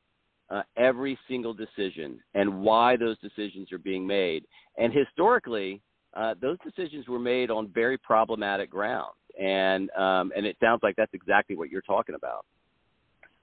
uh, 0.49 0.61
every 0.77 1.17
single 1.27 1.53
decision 1.53 2.19
and 2.33 2.61
why 2.61 2.95
those 2.95 3.17
decisions 3.19 3.71
are 3.71 3.77
being 3.77 4.05
made. 4.05 4.45
And 4.77 4.93
historically, 4.93 5.81
uh, 6.15 6.35
those 6.41 6.57
decisions 6.63 7.07
were 7.07 7.19
made 7.19 7.51
on 7.51 7.69
very 7.73 7.97
problematic 7.97 8.69
grounds, 8.69 9.17
and 9.39 9.89
um, 9.91 10.31
and 10.35 10.45
it 10.45 10.55
sounds 10.61 10.79
like 10.81 10.95
that's 10.95 11.13
exactly 11.13 11.55
what 11.55 11.69
you're 11.69 11.81
talking 11.81 12.15
about. 12.15 12.45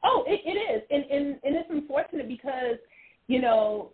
Oh, 0.05 0.25
it, 0.27 0.41
it 0.45 0.59
is, 0.59 0.83
and, 0.91 1.05
and 1.05 1.39
and 1.45 1.57
it's 1.57 1.69
unfortunate 1.71 2.29
because 2.29 2.77
you 3.27 3.43
know, 3.43 3.93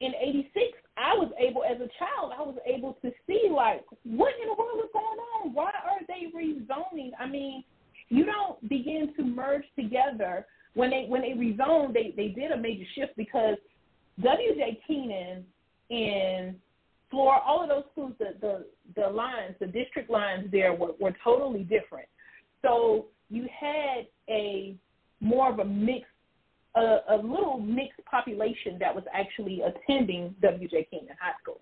in 0.00 0.12
'86, 0.22 0.78
I 0.96 1.14
was 1.14 1.32
able, 1.38 1.64
as 1.64 1.76
a 1.76 1.90
child, 1.98 2.32
I 2.36 2.42
was 2.42 2.56
able 2.64 2.96
to 3.02 3.10
see 3.26 3.48
like 3.52 3.84
what 4.04 4.34
in 4.40 4.48
the 4.48 4.54
world 4.54 4.78
is 4.84 4.90
going 4.92 5.18
on? 5.34 5.52
Why 5.52 5.70
are 5.70 6.00
they 6.06 6.30
rezoning? 6.36 7.10
I 7.18 7.26
mean, 7.26 7.64
you 8.08 8.24
don't 8.24 8.68
begin 8.68 9.12
to 9.16 9.24
merge 9.24 9.64
together 9.74 10.46
when 10.76 10.90
they 10.90 11.06
when 11.08 11.22
they 11.22 11.30
rezoned. 11.30 11.94
They 11.94 12.14
they 12.16 12.28
did 12.28 12.52
a 12.52 12.56
major 12.56 12.84
shift 12.94 13.16
because 13.16 13.56
W.J. 14.22 14.80
Keenan 14.86 15.44
in 15.90 16.54
Flora, 17.10 17.40
all 17.44 17.62
of 17.62 17.68
those 17.68 17.84
schools, 17.92 18.12
the 18.18 18.34
the 18.40 18.66
the 18.94 19.08
lines, 19.08 19.56
the 19.58 19.66
district 19.66 20.10
lines 20.10 20.48
there 20.52 20.72
were 20.74 20.92
were 21.00 21.14
totally 21.24 21.62
different. 21.62 22.08
So 22.62 23.06
you 23.30 23.48
had 23.58 24.06
a 24.28 24.76
more 25.20 25.50
of 25.50 25.58
a 25.58 25.64
mixed 25.64 26.10
a, 26.76 26.98
a 27.08 27.16
little 27.16 27.58
mixed 27.58 28.04
population 28.04 28.76
that 28.78 28.94
was 28.94 29.04
actually 29.14 29.62
attending 29.62 30.34
W.J. 30.42 30.88
Keenan 30.90 31.16
High 31.18 31.32
School. 31.42 31.60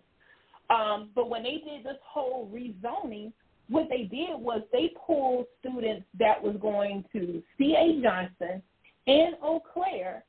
Um, 0.70 1.10
but 1.14 1.30
when 1.30 1.44
they 1.44 1.62
did 1.64 1.84
this 1.84 2.00
whole 2.04 2.50
rezoning, 2.52 3.32
what 3.68 3.88
they 3.88 4.02
did 4.02 4.40
was 4.40 4.62
they 4.72 4.92
pulled 5.06 5.46
students 5.60 6.04
that 6.18 6.42
was 6.42 6.56
going 6.60 7.04
to 7.12 7.42
C.A. 7.58 8.02
Johnson 8.02 8.60
and 9.06 9.34
Eau 9.42 9.60
Claire 9.72 10.24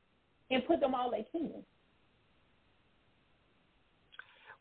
and 0.50 0.66
put 0.66 0.80
them 0.80 0.94
all 0.94 1.14
at 1.14 1.30
Keenan. 1.32 1.64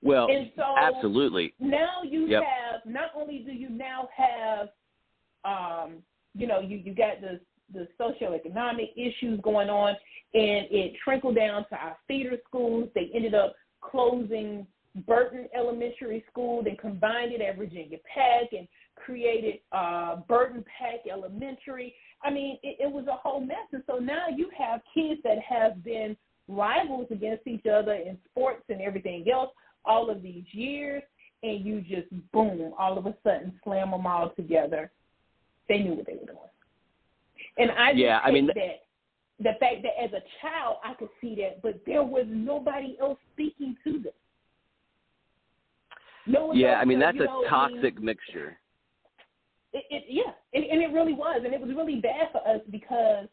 Well, 0.01 0.28
and 0.30 0.51
so 0.56 0.75
absolutely. 0.78 1.54
Now 1.60 2.04
you 2.04 2.28
yep. 2.28 2.43
have 2.43 2.82
not 2.86 3.10
only 3.15 3.39
do 3.39 3.51
you 3.51 3.69
now 3.69 4.08
have, 4.15 4.69
um, 5.43 5.95
you 6.36 6.45
know, 6.45 6.60
you 6.60 6.78
you 6.78 6.93
got 6.93 7.21
the 7.21 7.39
the 7.73 7.88
socioeconomic 7.99 8.91
issues 8.95 9.39
going 9.41 9.69
on, 9.69 9.95
and 10.36 10.67
it 10.69 10.93
trickled 11.04 11.36
down 11.36 11.65
to 11.69 11.75
our 11.75 11.97
feeder 12.08 12.38
schools. 12.47 12.89
They 12.93 13.10
ended 13.15 13.34
up 13.34 13.56
closing 13.82 14.67
Burton 15.08 15.47
Elementary 15.56 16.23
School, 16.30 16.63
then 16.63 16.78
combined 16.78 17.34
it 17.34 17.41
at 17.41 17.58
Virginia 17.58 17.97
Pack 18.13 18.54
and 18.54 18.67
created 18.95 19.60
uh, 19.71 20.17
Burton 20.28 20.63
Pack 20.80 21.01
Elementary. 21.12 21.93
I 22.23 22.30
mean, 22.30 22.58
it, 22.63 22.78
it 22.80 22.91
was 22.91 23.06
a 23.08 23.15
whole 23.15 23.41
mess. 23.41 23.67
And 23.71 23.84
so 23.88 23.97
now 23.97 24.25
you 24.34 24.49
have 24.58 24.82
kids 24.93 25.21
that 25.23 25.38
have 25.39 25.84
been 25.84 26.15
rivals 26.47 27.08
against 27.12 27.45
each 27.47 27.65
other 27.76 27.94
in 27.94 28.18
sports 28.32 28.64
and 28.70 28.82
everything 28.82 29.26
else 29.32 29.52
all 29.86 30.10
of 30.10 30.22
these 30.22 30.46
years, 30.52 31.04
and 31.44 31.66
you 31.66 31.82
just 31.82 32.10
boom, 32.32 32.74
all 32.78 32.98
of 32.98 33.06
a 33.06 33.16
sudden 33.24 33.54
slam 33.64 33.92
them 33.92 34.08
all 34.08 34.32
together. 34.36 34.92
They 35.70 35.80
knew 35.80 35.94
what 35.94 36.06
they 36.06 36.14
were 36.14 36.26
doing. 36.26 36.38
And 37.58 37.72
I 37.72 37.92
just 37.92 38.04
yeah, 38.04 38.20
I 38.24 38.32
mean, 38.32 38.48
that 38.48 38.84
the 39.40 39.52
fact 39.60 39.84
that 39.84 40.02
as 40.02 40.12
a 40.12 40.24
child 40.42 40.78
I 40.84 40.94
could 40.94 41.10
see 41.22 41.36
that, 41.36 41.62
but 41.62 41.82
there 41.86 42.04
was 42.04 42.26
nobody 42.28 42.98
else 43.02 43.20
speaking 43.34 43.76
to 43.84 43.92
them. 43.94 44.14
No 46.28 46.48
one 46.48 46.58
yeah, 46.58 46.74
else, 46.74 46.80
I 46.82 46.86
mean 46.86 47.00
that's 47.00 47.18
a 47.18 47.26
know, 47.26 47.44
toxic 47.50 47.96
mean, 47.98 48.06
mixture. 48.06 48.58
It, 49.74 49.84
it 49.90 50.04
yeah, 50.08 50.32
it, 50.54 50.68
and 50.72 50.82
it 50.82 50.94
really 50.96 51.14
was, 51.14 51.42
and 51.44 51.54
it 51.54 51.60
was 51.60 51.70
really 51.76 51.98
bad 51.98 52.30
for 52.32 52.48
us 52.48 52.62
because 52.72 53.28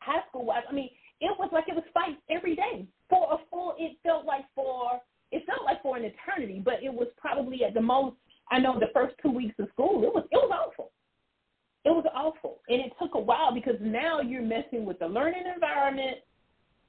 high 0.00 0.20
school 0.28 0.44
wise, 0.44 0.62
I 0.68 0.72
mean, 0.72 0.90
it 1.20 1.36
was 1.38 1.48
like 1.52 1.64
it 1.68 1.74
was 1.74 1.84
fights 1.92 2.20
every 2.30 2.54
day 2.54 2.86
for 3.08 3.34
a 3.34 3.38
full. 3.50 3.74
It 3.78 3.96
felt 4.02 4.24
like 4.24 4.44
for 4.54 5.00
it 5.32 5.44
felt 5.46 5.64
like 5.64 5.82
for 5.82 5.96
an 5.96 6.04
eternity, 6.04 6.62
but 6.64 6.82
it 6.82 6.92
was 6.92 7.08
probably 7.16 7.64
at 7.64 7.74
the 7.74 7.80
most. 7.80 8.16
I 8.50 8.58
know 8.58 8.78
the 8.78 8.86
first 8.94 9.16
two 9.22 9.30
weeks 9.30 9.54
of 9.58 9.68
school, 9.72 10.02
it 10.04 10.12
was 10.14 10.24
it 10.30 10.36
was 10.36 10.50
awful. 10.52 10.92
It 11.84 11.90
was 11.90 12.04
awful, 12.14 12.60
and 12.68 12.80
it 12.80 12.92
took 13.00 13.14
a 13.14 13.20
while 13.20 13.54
because 13.54 13.76
now 13.80 14.20
you're 14.20 14.42
messing 14.42 14.84
with 14.84 14.98
the 14.98 15.06
learning 15.06 15.44
environment 15.52 16.18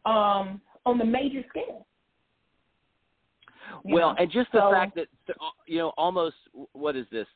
um, 0.06 0.62
on 0.86 0.98
the 0.98 1.06
major 1.06 1.44
scale. 1.50 1.86
You 3.84 3.96
well, 3.96 4.10
know? 4.10 4.16
and 4.18 4.32
just 4.32 4.52
the 4.52 4.60
so, 4.60 4.72
fact 4.72 4.96
that 4.96 5.08
you 5.68 5.80
know 5.80 5.94
almost 5.98 6.36
what 6.74 6.96
is 6.96 7.06
this 7.12 7.28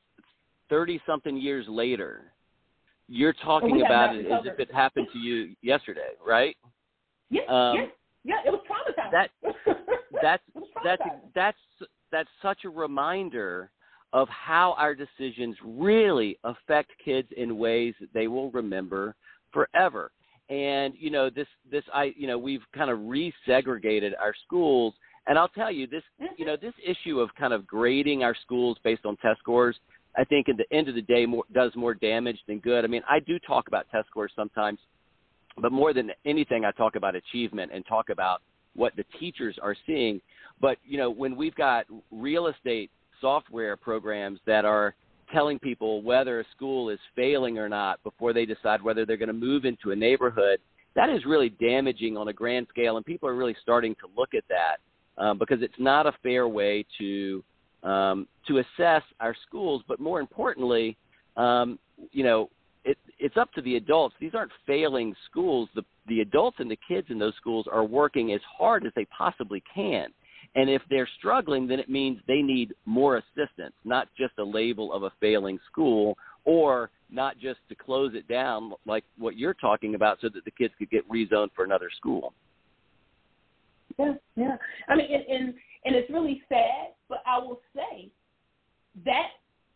thirty 0.70 1.02
something 1.06 1.38
years 1.38 1.65
later, 1.67 2.32
you're 3.08 3.34
talking 3.34 3.84
about 3.86 4.15
it 4.15 4.26
as 4.28 4.41
if 4.46 4.60
it 4.60 4.74
happened 4.74 5.08
to 5.13 5.20
you 5.20 5.56
yesterday, 5.62 6.12
right? 6.26 6.56
Yeah, 7.30 7.44
um, 7.44 7.76
yeah, 7.76 7.86
yeah. 8.23 8.36
It 8.45 8.51
was 8.51 8.62
traumatizing. 8.69 9.12
That 9.12 9.29
that's 10.21 10.43
that's 10.84 11.01
that's 11.36 11.57
that's 12.12 12.29
such 12.41 12.60
a 12.65 12.69
reminder 12.69 13.71
of 14.13 14.27
how 14.29 14.75
our 14.77 14.93
decisions 14.93 15.55
really 15.63 16.38
affect 16.43 16.91
kids 17.03 17.29
in 17.38 17.57
ways 17.57 17.93
that 18.01 18.13
they 18.13 18.27
will 18.27 18.51
remember 18.51 19.15
forever. 19.53 20.12
And 20.49 20.93
you 20.97 21.10
know 21.10 21.29
this 21.29 21.47
this 21.69 21.84
I 21.93 22.13
you 22.17 22.27
know 22.27 22.38
we've 22.38 22.63
kind 22.75 22.89
of 22.89 22.99
resegregated 22.99 24.12
our 24.19 24.34
schools 24.45 24.93
and 25.27 25.38
I'll 25.38 25.47
tell 25.49 25.71
you 25.71 25.88
this 25.88 26.03
mm-hmm. 26.21 26.34
you 26.38 26.45
know 26.45 26.57
this 26.57 26.73
issue 26.86 27.19
of 27.19 27.34
kind 27.36 27.53
of 27.53 27.65
grading 27.65 28.23
our 28.23 28.36
schools 28.43 28.77
based 28.84 29.05
on 29.05 29.15
test 29.17 29.39
scores 29.39 29.77
I 30.17 30.23
think 30.23 30.49
at 30.49 30.57
the 30.57 30.65
end 30.75 30.88
of 30.88 30.95
the 30.95 31.01
day 31.01 31.25
more, 31.25 31.43
does 31.53 31.71
more 31.75 31.93
damage 31.93 32.39
than 32.47 32.60
good. 32.60 32.84
I 32.84 32.88
mean, 32.88 33.03
I 33.10 33.19
do 33.19 33.39
talk 33.39 33.67
about 33.67 33.88
test 33.91 34.07
scores 34.10 34.31
sometimes, 34.36 34.79
but 35.58 35.72
more 35.72 35.94
than 35.94 36.12
anything 36.26 36.66
I 36.66 36.72
talk 36.72 36.96
about 36.96 37.16
achievement 37.16 37.72
and 37.74 37.86
talk 37.86 38.10
about 38.10 38.42
what 38.76 38.96
the 38.96 39.04
teachers 39.20 39.58
are 39.62 39.76
seeing. 39.86 40.22
But, 40.60 40.78
you 40.86 40.98
know, 40.98 41.10
when 41.10 41.36
we've 41.36 41.56
got 41.56 41.86
real 42.12 42.48
estate 42.48 42.90
software 43.20 43.76
programs 43.76 44.40
that 44.46 44.66
are 44.66 44.96
telling 45.34 45.60
people 45.60 46.02
whether 46.02 46.40
a 46.42 46.46
school 46.56 46.90
is 46.90 47.00
failing 47.16 47.58
or 47.58 47.70
not 47.70 48.02
before 48.04 48.34
they 48.34 48.46
decide 48.46 48.82
whether 48.82 49.06
they're 49.06 49.18
going 49.18 49.28
to 49.28 49.34
move 49.34 49.66
into 49.66 49.92
a 49.92 49.96
neighborhood, 49.96 50.60
that 50.96 51.10
is 51.10 51.26
really 51.26 51.50
damaging 51.50 52.18
on 52.18 52.28
a 52.28 52.34
grand 52.34 52.68
scale, 52.70 52.98
and 52.98 53.06
people 53.06 53.30
are 53.30 53.36
really 53.36 53.56
starting 53.62 53.96
to 53.96 54.10
look 54.18 54.34
at 54.34 54.44
that 54.50 54.78
um, 55.22 55.38
because 55.38 55.62
it's 55.62 55.74
not 55.80 56.06
a 56.06 56.14
fair 56.24 56.48
way 56.48 56.86
to 56.98 57.44
um, 57.84 58.28
to 58.48 58.60
assess 58.60 59.02
our 59.20 59.36
schools. 59.48 59.82
But 59.88 60.00
more 60.00 60.20
importantly, 60.20 60.98
um, 61.38 61.80
you 62.12 62.24
know, 62.24 62.50
it's 63.21 63.38
up 63.38 63.53
to 63.53 63.62
the 63.62 63.75
adults. 63.75 64.15
These 64.19 64.34
aren't 64.34 64.51
failing 64.65 65.15
schools. 65.29 65.69
The 65.75 65.84
the 66.07 66.21
adults 66.21 66.57
and 66.60 66.69
the 66.69 66.79
kids 66.88 67.07
in 67.10 67.19
those 67.19 67.36
schools 67.36 67.67
are 67.71 67.84
working 67.84 68.34
as 68.34 68.41
hard 68.57 68.86
as 68.86 68.91
they 68.95 69.05
possibly 69.05 69.63
can. 69.73 70.07
And 70.55 70.69
if 70.69 70.81
they're 70.89 71.07
struggling, 71.19 71.67
then 71.67 71.79
it 71.79 71.89
means 71.89 72.19
they 72.27 72.41
need 72.41 72.73
more 72.86 73.17
assistance, 73.17 73.73
not 73.86 74.10
just 74.17 74.34
a 74.39 74.43
label 74.43 74.91
of 74.91 75.03
a 75.03 75.12
failing 75.21 75.60
school 75.71 76.17
or 76.43 76.89
not 77.10 77.38
just 77.39 77.60
to 77.69 77.75
close 77.75 78.13
it 78.15 78.27
down 78.27 78.73
like 78.86 79.05
what 79.17 79.38
you're 79.38 79.53
talking 79.53 79.95
about 79.95 80.17
so 80.19 80.27
that 80.34 80.43
the 80.43 80.51
kids 80.51 80.73
could 80.77 80.89
get 80.89 81.07
rezoned 81.10 81.49
for 81.55 81.63
another 81.63 81.89
school. 81.95 82.34
Yeah, 83.99 84.13
yeah. 84.36 84.57
I 84.89 84.95
mean, 84.95 85.07
and, 85.13 85.23
and 85.27 85.53
and 85.86 85.95
it's 85.95 86.10
really 86.10 86.41
sad, 86.49 86.93
but 87.07 87.19
I 87.25 87.38
will 87.38 87.62
say 87.75 88.10
that 89.05 89.29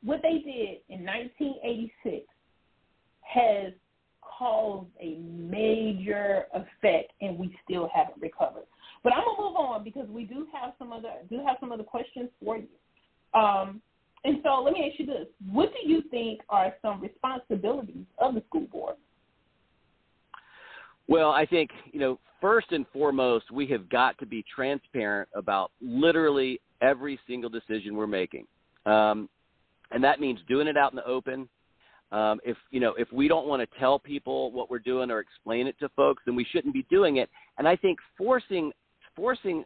what 0.04 0.22
they 0.22 0.40
did 0.40 0.80
in 0.90 1.06
1986 1.06 2.26
has 3.36 3.74
caused 4.22 4.88
a 5.00 5.18
major 5.20 6.46
effect, 6.54 7.12
and 7.22 7.38
we 7.38 7.56
still 7.64 7.90
haven't 7.94 8.20
recovered. 8.20 8.66
But 9.04 9.14
I'm 9.14 9.24
gonna 9.24 9.50
move 9.50 9.56
on 9.58 9.84
because 9.84 10.08
we 10.10 10.24
do 10.24 10.48
have 10.54 10.74
some 10.80 10.92
other 10.92 11.10
do 11.30 11.38
have 11.46 11.58
some 11.60 11.72
other 11.72 11.84
questions 11.84 12.30
for 12.44 12.58
you. 12.58 12.68
Um, 13.40 13.82
and 14.24 14.38
so 14.44 14.62
let 14.64 14.74
me 14.74 14.90
ask 14.90 15.00
you 15.00 15.06
this: 15.06 15.28
What 15.52 15.72
do 15.74 15.88
you 15.88 16.02
think 16.10 16.42
are 16.50 16.74
some 16.82 17.02
responsibilities 17.02 18.06
of 18.18 18.34
the 18.34 18.44
school 18.48 18.68
board? 18.72 18.96
Well, 21.08 21.30
I 21.30 21.46
think, 21.46 21.70
you 21.92 22.00
know, 22.00 22.20
first 22.42 22.72
and 22.72 22.86
foremost, 22.92 23.52
we 23.52 23.68
have 23.68 23.90
got 23.90 24.18
to 24.18 24.26
be 24.26 24.44
transparent 24.56 25.30
about 25.36 25.72
literally 25.80 26.60
every 26.82 27.20
single 27.28 27.50
decision 27.50 27.96
we're 27.96 28.08
making. 28.08 28.48
Um, 28.88 29.30
and 29.92 30.04
that 30.04 30.20
means 30.20 30.40
doing 30.48 30.68
it 30.68 30.78
out 30.78 30.92
in 30.92 30.96
the 30.96 31.06
open. 31.06 31.48
Um, 32.16 32.40
if 32.46 32.56
you 32.72 32.80
know, 32.80 32.94
if 32.98 33.12
we 33.12 33.28
don't 33.28 33.46
want 33.46 33.62
to 33.62 33.80
tell 33.80 34.00
people 34.00 34.50
what 34.54 34.70
we're 34.72 34.80
doing 34.80 35.12
or 35.12 35.20
explain 35.20 35.68
it 35.68 35.78
to 35.80 35.90
folks, 35.90 36.24
then 36.26 36.34
we 36.34 36.46
shouldn't 36.46 36.74
be 36.74 36.86
doing 36.90 37.18
it. 37.18 37.30
And 37.58 37.68
I 37.68 37.76
think 37.76 38.00
forcing 38.18 38.72
forcing 39.18 39.66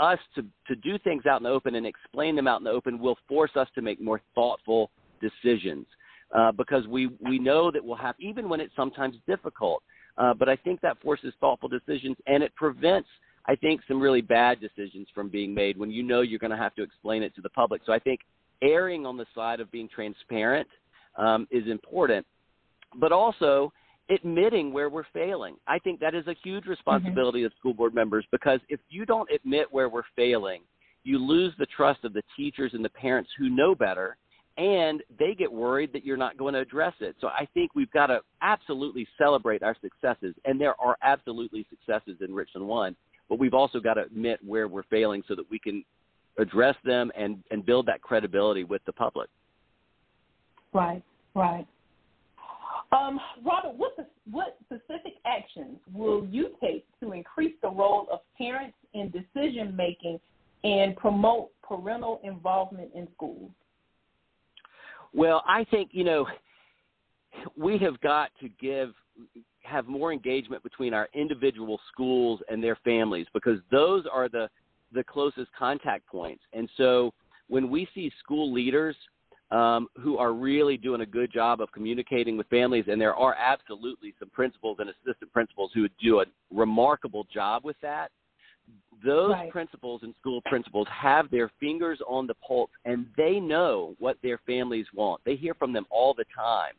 us 0.00 0.18
to 0.34 0.42
to 0.66 0.76
do 0.76 0.98
things 0.98 1.26
out 1.26 1.40
in 1.40 1.44
the 1.44 1.50
open 1.50 1.74
and 1.74 1.86
explain 1.86 2.36
them 2.36 2.48
out 2.48 2.60
in 2.60 2.64
the 2.64 2.70
open 2.70 2.98
will 2.98 3.18
force 3.28 3.50
us 3.54 3.68
to 3.74 3.82
make 3.82 4.00
more 4.00 4.22
thoughtful 4.34 4.90
decisions 5.20 5.84
uh, 6.34 6.52
because 6.52 6.86
we 6.86 7.10
we 7.20 7.38
know 7.38 7.70
that 7.70 7.84
we'll 7.84 7.96
have 7.96 8.14
even 8.18 8.48
when 8.48 8.60
it's 8.60 8.74
sometimes 8.74 9.16
difficult 9.26 9.82
uh, 10.16 10.32
but 10.34 10.48
I 10.48 10.56
think 10.56 10.80
that 10.80 11.00
forces 11.02 11.34
thoughtful 11.38 11.68
decisions 11.68 12.16
and 12.26 12.42
it 12.42 12.54
prevents 12.54 13.08
I 13.46 13.54
think 13.56 13.82
some 13.86 14.00
really 14.00 14.22
bad 14.22 14.58
decisions 14.58 15.06
from 15.14 15.28
being 15.28 15.54
made 15.54 15.76
when 15.76 15.90
you 15.90 16.02
know 16.02 16.22
you're 16.22 16.38
going 16.38 16.50
to 16.50 16.56
have 16.56 16.74
to 16.76 16.82
explain 16.82 17.22
it 17.22 17.34
to 17.34 17.42
the 17.42 17.50
public. 17.50 17.82
So 17.84 17.92
I 17.92 17.98
think 17.98 18.20
erring 18.62 19.04
on 19.04 19.16
the 19.18 19.26
side 19.34 19.60
of 19.60 19.70
being 19.70 19.88
transparent 19.94 20.66
um, 21.16 21.46
is 21.50 21.64
important, 21.68 22.26
but 23.00 23.12
also 23.12 23.72
admitting 24.10 24.72
where 24.72 24.90
we're 24.90 25.06
failing. 25.12 25.56
I 25.66 25.78
think 25.78 26.00
that 26.00 26.14
is 26.14 26.26
a 26.26 26.34
huge 26.42 26.66
responsibility 26.66 27.40
mm-hmm. 27.40 27.46
of 27.46 27.52
school 27.58 27.74
board 27.74 27.94
members 27.94 28.26
because 28.30 28.60
if 28.68 28.80
you 28.90 29.06
don't 29.06 29.28
admit 29.30 29.66
where 29.70 29.88
we're 29.88 30.02
failing, 30.14 30.62
you 31.04 31.18
lose 31.18 31.52
the 31.58 31.66
trust 31.66 32.04
of 32.04 32.12
the 32.12 32.22
teachers 32.36 32.72
and 32.74 32.84
the 32.84 32.90
parents 32.90 33.30
who 33.38 33.48
know 33.48 33.74
better 33.74 34.16
and 34.56 35.02
they 35.18 35.34
get 35.34 35.50
worried 35.50 35.92
that 35.92 36.04
you're 36.04 36.16
not 36.16 36.36
going 36.36 36.54
to 36.54 36.60
address 36.60 36.94
it. 37.00 37.16
So 37.20 37.28
I 37.28 37.48
think 37.54 37.74
we've 37.74 37.90
got 37.90 38.06
to 38.06 38.20
absolutely 38.40 39.06
celebrate 39.18 39.62
our 39.62 39.76
successes 39.80 40.34
and 40.44 40.60
there 40.60 40.78
are 40.80 40.96
absolutely 41.02 41.66
successes 41.70 42.18
in 42.20 42.34
Richland 42.34 42.66
1, 42.66 42.96
but 43.28 43.38
we've 43.38 43.54
also 43.54 43.80
got 43.80 43.94
to 43.94 44.02
admit 44.02 44.38
where 44.46 44.68
we're 44.68 44.84
failing 44.84 45.22
so 45.26 45.34
that 45.34 45.50
we 45.50 45.58
can 45.58 45.84
address 46.38 46.74
them 46.84 47.12
and 47.16 47.42
and 47.50 47.64
build 47.64 47.86
that 47.86 48.02
credibility 48.02 48.64
with 48.64 48.84
the 48.86 48.92
public. 48.92 49.28
Right, 50.74 51.02
right. 51.34 51.66
Um, 52.92 53.18
Robert, 53.44 53.74
what 53.76 53.92
what 54.30 54.58
specific 54.64 55.14
actions 55.24 55.78
will 55.92 56.26
you 56.26 56.50
take 56.60 56.84
to 57.00 57.12
increase 57.12 57.54
the 57.62 57.68
role 57.68 58.08
of 58.10 58.20
parents 58.36 58.76
in 58.92 59.10
decision 59.10 59.74
making 59.74 60.20
and 60.64 60.96
promote 60.96 61.50
parental 61.62 62.20
involvement 62.24 62.90
in 62.94 63.08
schools? 63.14 63.50
Well, 65.12 65.42
I 65.46 65.64
think 65.64 65.90
you 65.92 66.04
know 66.04 66.26
we 67.56 67.78
have 67.78 68.00
got 68.00 68.30
to 68.40 68.48
give 68.60 68.92
have 69.62 69.86
more 69.86 70.12
engagement 70.12 70.62
between 70.62 70.92
our 70.92 71.08
individual 71.14 71.80
schools 71.92 72.40
and 72.50 72.62
their 72.62 72.76
families 72.84 73.26
because 73.32 73.58
those 73.70 74.04
are 74.12 74.28
the 74.28 74.48
the 74.92 75.04
closest 75.04 75.50
contact 75.58 76.06
points. 76.06 76.42
And 76.52 76.68
so 76.76 77.12
when 77.48 77.70
we 77.70 77.88
see 77.94 78.12
school 78.22 78.52
leaders 78.52 78.96
um, 79.50 79.88
who 80.00 80.18
are 80.18 80.32
really 80.32 80.76
doing 80.76 81.02
a 81.02 81.06
good 81.06 81.32
job 81.32 81.60
of 81.60 81.70
communicating 81.72 82.36
with 82.36 82.46
families, 82.48 82.84
and 82.88 83.00
there 83.00 83.14
are 83.14 83.34
absolutely 83.34 84.14
some 84.18 84.30
principals 84.30 84.78
and 84.80 84.90
assistant 84.90 85.32
principals 85.32 85.70
who 85.74 85.88
do 86.02 86.20
a 86.20 86.24
remarkable 86.52 87.26
job 87.32 87.64
with 87.64 87.76
that. 87.82 88.10
Those 89.04 89.32
right. 89.32 89.50
principals 89.50 90.00
and 90.02 90.14
school 90.18 90.40
principals 90.46 90.86
have 90.90 91.30
their 91.30 91.50
fingers 91.60 91.98
on 92.08 92.26
the 92.26 92.34
pulse 92.34 92.70
and 92.86 93.06
they 93.16 93.38
know 93.38 93.94
what 93.98 94.16
their 94.22 94.38
families 94.46 94.86
want. 94.94 95.20
They 95.26 95.36
hear 95.36 95.52
from 95.52 95.74
them 95.74 95.84
all 95.90 96.14
the 96.14 96.24
time. 96.34 96.72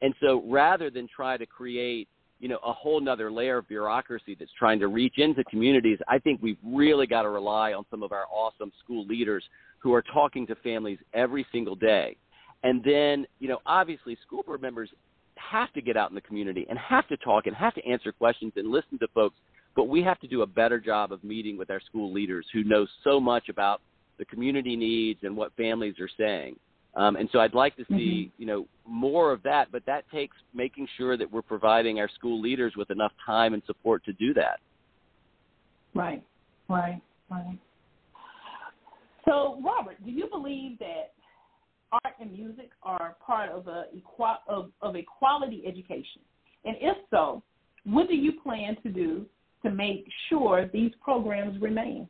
And 0.00 0.14
so 0.20 0.44
rather 0.46 0.90
than 0.90 1.08
try 1.08 1.36
to 1.36 1.46
create 1.46 2.08
you 2.44 2.50
know 2.50 2.58
a 2.62 2.72
whole 2.74 3.00
nother 3.00 3.32
layer 3.32 3.56
of 3.56 3.68
bureaucracy 3.68 4.36
that's 4.38 4.50
trying 4.58 4.78
to 4.78 4.88
reach 4.88 5.14
into 5.16 5.42
communities 5.44 5.98
i 6.08 6.18
think 6.18 6.42
we've 6.42 6.58
really 6.62 7.06
got 7.06 7.22
to 7.22 7.30
rely 7.30 7.72
on 7.72 7.86
some 7.90 8.02
of 8.02 8.12
our 8.12 8.26
awesome 8.30 8.70
school 8.84 9.06
leaders 9.06 9.42
who 9.78 9.94
are 9.94 10.02
talking 10.02 10.46
to 10.46 10.54
families 10.56 10.98
every 11.12 11.46
single 11.52 11.74
day. 11.74 12.16
And 12.62 12.84
then 12.84 13.26
you 13.38 13.48
know 13.48 13.60
obviously 13.64 14.18
school 14.26 14.42
board 14.42 14.60
members 14.60 14.90
have 15.36 15.72
to 15.72 15.80
get 15.80 15.96
out 15.96 16.10
in 16.10 16.14
the 16.14 16.20
community 16.20 16.66
and 16.68 16.78
have 16.78 17.08
to 17.08 17.16
talk 17.16 17.46
and 17.46 17.56
have 17.56 17.74
to 17.76 17.86
answer 17.86 18.12
questions 18.12 18.52
and 18.56 18.70
listen 18.70 18.98
to 18.98 19.08
folks 19.14 19.36
but 19.74 19.88
we 19.88 20.02
have 20.02 20.20
to 20.20 20.28
do 20.28 20.42
a 20.42 20.46
better 20.46 20.78
job 20.78 21.12
of 21.12 21.24
meeting 21.24 21.58
with 21.58 21.70
our 21.70 21.80
school 21.80 22.12
leaders 22.12 22.46
who 22.52 22.62
know 22.62 22.86
so 23.02 23.18
much 23.18 23.48
about 23.48 23.80
the 24.18 24.24
community 24.26 24.76
needs 24.76 25.18
and 25.22 25.36
what 25.36 25.52
families 25.56 25.96
are 25.98 26.08
saying 26.16 26.56
um, 26.96 27.16
and 27.16 27.28
so 27.32 27.40
I'd 27.40 27.54
like 27.54 27.76
to 27.76 27.84
see, 27.88 27.94
mm-hmm. 28.30 28.42
you 28.42 28.46
know, 28.46 28.66
more 28.86 29.32
of 29.32 29.42
that, 29.42 29.72
but 29.72 29.84
that 29.86 30.04
takes 30.12 30.36
making 30.54 30.86
sure 30.96 31.16
that 31.16 31.30
we're 31.30 31.42
providing 31.42 31.98
our 31.98 32.08
school 32.14 32.40
leaders 32.40 32.74
with 32.76 32.90
enough 32.90 33.12
time 33.24 33.54
and 33.54 33.62
support 33.66 34.04
to 34.04 34.12
do 34.12 34.32
that. 34.34 34.60
Right, 35.94 36.22
right, 36.68 37.00
right. 37.30 37.58
So, 39.24 39.60
Robert, 39.64 40.04
do 40.04 40.10
you 40.10 40.28
believe 40.30 40.78
that 40.80 41.12
art 41.92 42.14
and 42.20 42.32
music 42.32 42.70
are 42.82 43.16
part 43.24 43.50
of 43.50 43.68
a 43.68 43.86
equal, 43.94 44.36
of, 44.48 44.70
of 44.82 44.96
a 44.96 45.02
quality 45.02 45.62
education? 45.66 46.20
And 46.64 46.76
if 46.80 46.96
so, 47.10 47.42
what 47.84 48.08
do 48.08 48.14
you 48.14 48.40
plan 48.40 48.76
to 48.82 48.88
do 48.88 49.26
to 49.62 49.70
make 49.70 50.06
sure 50.28 50.68
these 50.72 50.92
programs 51.02 51.60
remain? 51.60 52.08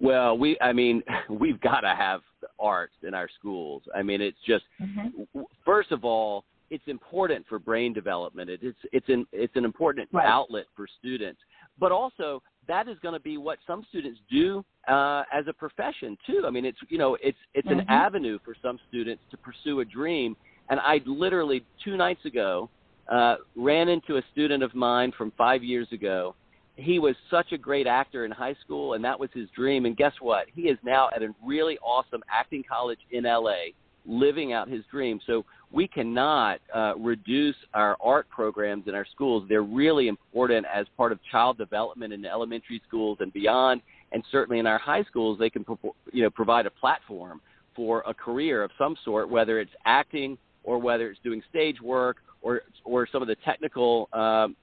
Well, 0.00 0.36
we 0.36 0.58
I 0.60 0.72
mean, 0.72 1.02
we've 1.30 1.60
got 1.60 1.80
to 1.80 1.94
have 1.94 2.20
arts 2.58 2.94
in 3.06 3.14
our 3.14 3.28
schools. 3.38 3.82
I 3.94 4.02
mean, 4.02 4.20
it's 4.20 4.38
just 4.46 4.64
mm-hmm. 4.80 5.40
first 5.64 5.92
of 5.92 6.04
all, 6.04 6.44
it's 6.70 6.84
important 6.86 7.44
for 7.48 7.58
brain 7.58 7.92
development. 7.92 8.50
It, 8.50 8.60
it's 8.62 8.78
it's 8.92 9.08
an 9.08 9.26
it's 9.32 9.56
an 9.56 9.64
important 9.64 10.08
right. 10.12 10.26
outlet 10.26 10.64
for 10.74 10.86
students, 10.98 11.40
but 11.78 11.92
also 11.92 12.42
that 12.68 12.88
is 12.88 12.96
going 13.02 13.14
to 13.14 13.20
be 13.20 13.36
what 13.36 13.58
some 13.66 13.84
students 13.90 14.20
do 14.30 14.64
uh, 14.88 15.24
as 15.32 15.46
a 15.48 15.52
profession 15.52 16.16
too. 16.26 16.44
I 16.46 16.50
mean, 16.50 16.64
it's 16.64 16.78
you 16.88 16.98
know 16.98 17.16
it's 17.22 17.38
it's 17.54 17.68
mm-hmm. 17.68 17.80
an 17.80 17.86
avenue 17.88 18.38
for 18.44 18.54
some 18.62 18.78
students 18.88 19.22
to 19.30 19.36
pursue 19.36 19.80
a 19.80 19.84
dream. 19.84 20.36
And 20.70 20.80
I 20.80 21.00
literally 21.04 21.64
two 21.84 21.96
nights 21.96 22.24
ago 22.24 22.70
uh, 23.10 23.36
ran 23.56 23.88
into 23.88 24.16
a 24.16 24.22
student 24.32 24.62
of 24.62 24.74
mine 24.74 25.12
from 25.16 25.32
five 25.36 25.62
years 25.62 25.88
ago 25.92 26.34
he 26.76 26.98
was 26.98 27.14
such 27.30 27.52
a 27.52 27.58
great 27.58 27.86
actor 27.86 28.24
in 28.24 28.30
high 28.30 28.56
school, 28.64 28.94
and 28.94 29.04
that 29.04 29.18
was 29.18 29.30
his 29.34 29.48
dream. 29.54 29.84
And 29.84 29.96
guess 29.96 30.12
what? 30.20 30.46
He 30.54 30.62
is 30.62 30.78
now 30.82 31.10
at 31.14 31.22
a 31.22 31.34
really 31.44 31.78
awesome 31.78 32.22
acting 32.30 32.64
college 32.66 32.98
in 33.10 33.24
LA, 33.24 33.72
living 34.06 34.52
out 34.52 34.68
his 34.68 34.82
dream. 34.90 35.20
So 35.26 35.44
we 35.70 35.86
cannot 35.86 36.60
uh, 36.74 36.94
reduce 36.98 37.56
our 37.74 37.96
art 38.00 38.28
programs 38.30 38.84
in 38.86 38.94
our 38.94 39.06
schools. 39.10 39.44
They're 39.48 39.62
really 39.62 40.08
important 40.08 40.66
as 40.72 40.86
part 40.96 41.12
of 41.12 41.18
child 41.30 41.58
development 41.58 42.12
in 42.12 42.24
elementary 42.24 42.80
schools 42.88 43.18
and 43.20 43.32
beyond. 43.32 43.82
And 44.12 44.22
certainly 44.30 44.58
in 44.58 44.66
our 44.66 44.78
high 44.78 45.04
schools, 45.04 45.38
they 45.38 45.50
can 45.50 45.64
you 46.12 46.22
know 46.22 46.30
provide 46.30 46.66
a 46.66 46.70
platform 46.70 47.40
for 47.74 48.02
a 48.06 48.12
career 48.12 48.62
of 48.62 48.70
some 48.76 48.96
sort, 49.04 49.28
whether 49.30 49.60
it's 49.60 49.70
acting 49.86 50.36
or 50.64 50.78
whether 50.78 51.10
it's 51.10 51.20
doing 51.24 51.42
stage 51.48 51.80
work 51.80 52.18
or 52.42 52.62
or 52.84 53.08
some 53.10 53.22
of 53.22 53.28
the 53.28 53.36
technical 53.44 54.08
um, 54.12 54.56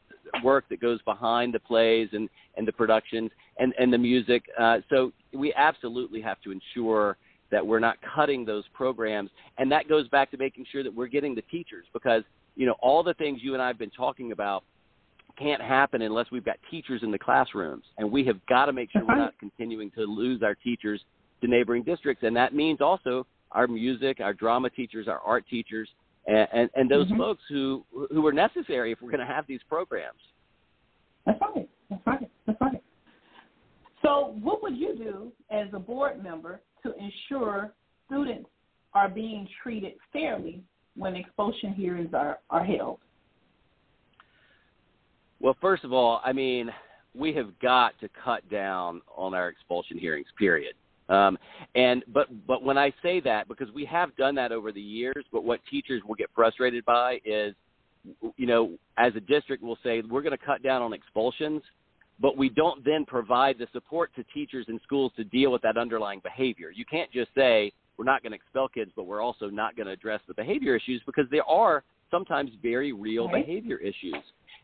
work 0.44 0.66
that 0.70 0.80
goes 0.80 1.02
behind 1.04 1.54
the 1.54 1.60
plays 1.60 2.10
and, 2.14 2.30
and 2.58 2.68
the 2.68 2.72
productions 2.72 3.32
and, 3.58 3.74
and 3.80 3.92
the 3.92 3.98
music. 3.98 4.44
Uh, 4.60 4.78
so 4.90 5.12
we 5.34 5.54
absolutely 5.54 6.22
have 6.22 6.42
to 6.42 6.52
ensure 6.52 7.18
that 7.52 7.66
we're 7.66 7.80
not 7.80 7.98
cutting 8.16 8.46
those 8.46 8.64
programs. 8.74 9.30
And 9.58 9.72
that 9.72 9.88
goes 9.88 10.08
back 10.10 10.32
to 10.32 10.38
making 10.38 10.66
sure 10.72 10.84
that 10.84 10.94
we're 10.94 11.08
getting 11.08 11.36
the 11.36 11.42
teachers 11.44 11.86
because, 11.94 12.24
you 12.56 12.66
know, 12.66 12.76
all 12.80 13.04
the 13.04 13.14
things 13.16 13.40
you 13.42 13.54
and 13.54 13.62
I 13.62 13.68
have 13.68 13.80
been 13.80 13.90
talking 13.90 14.32
about 14.32 14.64
can't 15.38 15.62
happen 15.62 16.02
unless 16.02 16.28
we've 16.32 16.46
got 16.46 16.58
teachers 16.70 17.02
in 17.02 17.12
the 17.12 17.20
classrooms. 17.20 17.84
And 17.98 18.12
we 18.12 18.26
have 18.26 18.46
got 18.48 18.66
to 18.66 18.74
make 18.74 18.92
sure 18.92 19.04
we're 19.06 19.16
not 19.16 19.38
continuing 19.40 19.90
to 19.92 20.02
lose 20.02 20.44
our 20.44 20.56
teachers 20.56 21.02
to 21.42 21.48
neighboring 21.48 21.84
districts. 21.84 22.24
And 22.24 22.36
that 22.36 22.54
means 22.54 22.82
also 22.82 23.26
our 23.52 23.68
music, 23.68 24.20
our 24.20 24.34
drama 24.34 24.70
teachers, 24.70 25.08
our 25.08 25.20
art 25.20 25.46
teachers, 25.50 25.90
and, 26.28 26.48
and, 26.54 26.70
and 26.76 26.90
those 26.90 27.08
mm-hmm. 27.08 27.18
folks 27.18 27.42
who 27.50 27.86
who 28.12 28.26
are 28.26 28.34
necessary 28.34 28.92
if 28.92 29.02
we're 29.02 29.12
going 29.12 29.26
to 29.26 29.34
have 29.34 29.46
these 29.48 29.62
programs. 29.68 30.20
That's 31.26 31.40
right. 31.42 31.70
That's 31.90 32.02
right. 32.06 32.32
That's 32.46 32.62
right. 32.62 32.84
So, 34.02 34.36
what 34.42 34.62
would 34.64 34.78
you 34.78 34.96
do 34.96 35.32
as 35.52 35.68
a 35.74 35.80
board 35.80 36.24
member 36.24 36.62
to 36.84 36.94
ensure 36.96 37.74
students 38.06 38.50
are 38.94 39.10
being 39.10 39.48
treated 39.62 39.94
fairly 40.12 40.64
when 40.96 41.16
expulsion 41.16 41.74
hearings 41.74 42.14
are, 42.14 42.40
are 42.50 42.64
held? 42.64 43.00
Well, 45.40 45.56
first 45.62 45.84
of 45.84 45.94
all, 45.94 46.22
I 46.24 46.34
mean, 46.34 46.70
we 47.14 47.34
have 47.34 47.58
got 47.60 48.00
to 48.02 48.10
cut 48.24 48.50
down 48.50 49.02
on 49.16 49.34
our 49.34 49.50
expulsion 49.50 49.98
hearings, 49.98 50.28
period. 50.38 50.74
Um, 51.10 51.38
and 51.76 52.04
but 52.14 52.28
but 52.48 52.64
when 52.64 52.78
I 52.78 52.94
say 53.02 53.20
that, 53.22 53.48
because 53.48 53.70
we 53.74 53.84
have 53.86 54.16
done 54.16 54.36
that 54.36 54.52
over 54.52 54.72
the 54.72 54.82
years, 54.82 55.26
but 55.32 55.44
what 55.44 55.60
teachers 55.70 56.02
will 56.08 56.16
get 56.16 56.30
frustrated 56.36 56.86
by 56.86 57.20
is, 57.26 57.56
you 58.38 58.46
know, 58.46 58.78
as 58.98 59.14
a 59.16 59.20
district, 59.20 59.64
we'll 59.64 59.80
say 59.84 60.02
we're 60.02 60.22
going 60.22 60.38
to 60.38 60.46
cut 60.46 60.62
down 60.62 60.82
on 60.82 60.94
expulsions, 60.94 61.62
but 62.20 62.38
we 62.38 62.50
don't 62.50 62.86
then 62.86 63.06
provide 63.06 63.58
the 63.58 63.68
support 63.74 64.12
to 64.16 64.24
teachers 64.34 64.66
and 64.68 64.80
schools 64.84 65.12
to 65.18 65.24
deal 65.24 65.52
with 65.52 65.64
that 65.64 65.78
underlying 65.78 66.22
behavior. 66.24 66.70
You 66.70 66.86
can't 66.86 67.12
just 67.12 67.32
say 67.36 67.72
we're 67.98 68.06
not 68.06 68.22
going 68.22 68.32
to 68.32 68.38
expel 68.38 68.68
kids, 68.68 68.92
but 68.96 69.06
we're 69.06 69.22
also 69.22 69.50
not 69.50 69.76
going 69.76 69.88
to 69.88 69.94
address 69.94 70.22
the 70.28 70.34
behavior 70.34 70.76
issues 70.76 71.02
because 71.06 71.26
there 71.32 71.44
are 71.46 71.84
sometimes 72.12 72.52
very 72.62 72.94
real 72.94 73.28
right. 73.28 73.46
behavior 73.46 73.78
issues. 73.78 74.16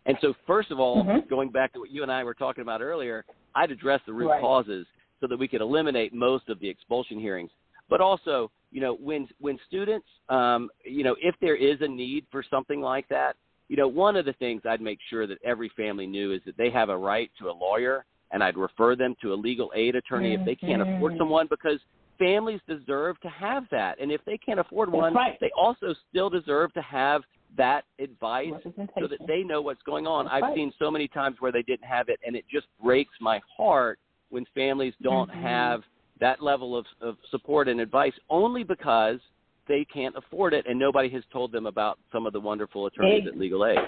And 0.05 0.15
so, 0.21 0.35
first 0.45 0.69
of 0.69 0.79
all, 0.79 1.03
mm-hmm. 1.03 1.27
going 1.27 1.49
back 1.49 1.73
to 1.73 1.79
what 1.79 1.89
you 1.89 2.03
and 2.03 2.11
I 2.11 2.23
were 2.23 2.35
talking 2.35 2.61
about 2.61 2.81
earlier, 2.81 3.25
I'd 3.55 3.71
address 3.71 4.01
the 4.05 4.13
root 4.13 4.29
right. 4.29 4.41
causes 4.41 4.85
so 5.19 5.27
that 5.27 5.37
we 5.37 5.47
could 5.47 5.61
eliminate 5.61 6.13
most 6.13 6.49
of 6.49 6.59
the 6.59 6.69
expulsion 6.69 7.19
hearings. 7.19 7.51
But 7.89 8.01
also, 8.01 8.51
you 8.71 8.81
know, 8.81 8.95
when 8.95 9.27
when 9.39 9.59
students, 9.67 10.07
um, 10.29 10.69
you 10.83 11.03
know, 11.03 11.15
if 11.21 11.35
there 11.39 11.55
is 11.55 11.77
a 11.81 11.87
need 11.87 12.25
for 12.31 12.43
something 12.49 12.81
like 12.81 13.07
that, 13.09 13.35
you 13.67 13.77
know, 13.77 13.87
one 13.87 14.15
of 14.15 14.25
the 14.25 14.33
things 14.33 14.61
I'd 14.67 14.81
make 14.81 14.99
sure 15.09 15.27
that 15.27 15.37
every 15.43 15.71
family 15.77 16.07
knew 16.07 16.33
is 16.33 16.41
that 16.45 16.57
they 16.57 16.69
have 16.71 16.89
a 16.89 16.97
right 16.97 17.31
to 17.39 17.49
a 17.49 17.53
lawyer, 17.53 18.05
and 18.31 18.43
I'd 18.43 18.57
refer 18.57 18.95
them 18.95 19.15
to 19.21 19.33
a 19.33 19.35
legal 19.35 19.71
aid 19.75 19.95
attorney 19.95 20.33
mm-hmm. 20.33 20.41
if 20.41 20.45
they 20.45 20.67
can't 20.67 20.81
afford 20.81 21.13
someone 21.17 21.47
because 21.49 21.79
families 22.17 22.61
deserve 22.67 23.19
to 23.21 23.29
have 23.29 23.65
that, 23.71 23.99
and 23.99 24.11
if 24.11 24.21
they 24.25 24.37
can't 24.37 24.59
afford 24.59 24.91
one, 24.91 25.13
right. 25.13 25.37
they 25.39 25.51
also 25.57 25.93
still 26.09 26.29
deserve 26.29 26.73
to 26.73 26.81
have 26.81 27.21
that 27.57 27.85
advice 27.99 28.51
so 28.99 29.07
that 29.07 29.19
they 29.27 29.41
know 29.41 29.61
what's 29.61 29.81
going 29.83 30.05
on. 30.05 30.25
That's 30.25 30.35
I've 30.35 30.43
right. 30.43 30.55
seen 30.55 30.73
so 30.77 30.91
many 30.91 31.07
times 31.07 31.37
where 31.39 31.51
they 31.51 31.61
didn't 31.61 31.85
have 31.85 32.09
it, 32.09 32.19
and 32.25 32.35
it 32.35 32.45
just 32.51 32.67
breaks 32.83 33.13
my 33.21 33.39
heart 33.55 33.99
when 34.35 34.45
families 34.53 34.93
don't 35.01 35.29
Mhm. 35.29 35.41
have 35.41 35.85
that 36.19 36.41
level 36.41 36.75
of, 36.75 36.85
of 36.99 37.17
support 37.31 37.69
and 37.69 37.79
advice 37.79 38.13
only 38.29 38.63
because 38.63 39.21
they 39.65 39.85
can't 39.85 40.13
afford 40.17 40.53
it 40.53 40.65
and 40.67 40.77
nobody 40.77 41.07
has 41.07 41.23
told 41.31 41.53
them 41.53 41.65
about 41.65 41.97
some 42.11 42.27
of 42.27 42.33
the 42.33 42.39
wonderful 42.39 42.85
attorneys 42.85 43.25
at 43.25 43.37
Legal 43.37 43.65
Aid. 43.65 43.79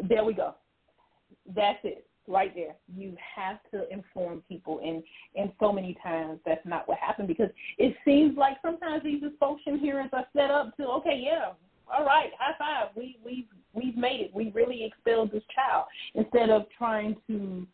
There 0.00 0.24
we 0.24 0.32
go. 0.32 0.54
That's 1.54 1.78
it, 1.84 2.06
right 2.26 2.54
there. 2.54 2.74
You 2.86 3.14
have 3.36 3.58
to 3.70 3.86
inform 3.92 4.42
people, 4.48 4.80
and 4.80 5.02
and 5.36 5.52
so 5.60 5.72
many 5.72 5.92
times 6.02 6.40
that's 6.46 6.64
not 6.64 6.88
what 6.88 6.96
happened 6.98 7.28
because 7.28 7.50
it 7.76 7.94
seems 8.06 8.36
like 8.38 8.56
sometimes 8.62 9.02
these 9.02 9.22
dysfunction 9.22 9.78
hearings 9.78 10.10
are 10.14 10.26
set 10.32 10.50
up 10.50 10.74
to 10.78 10.86
okay, 10.98 11.18
yeah, 11.22 11.52
all 11.92 12.06
right, 12.06 12.30
high 12.38 12.56
five, 12.58 12.96
we 12.96 13.18
we've 13.22 13.50
we've 13.74 13.96
made 13.96 14.20
it, 14.20 14.34
we 14.34 14.50
really 14.52 14.84
expelled 14.84 15.32
this 15.32 15.44
child, 15.54 15.84
instead 16.14 16.48
of 16.48 16.66
trying 16.78 17.14
to 17.26 17.66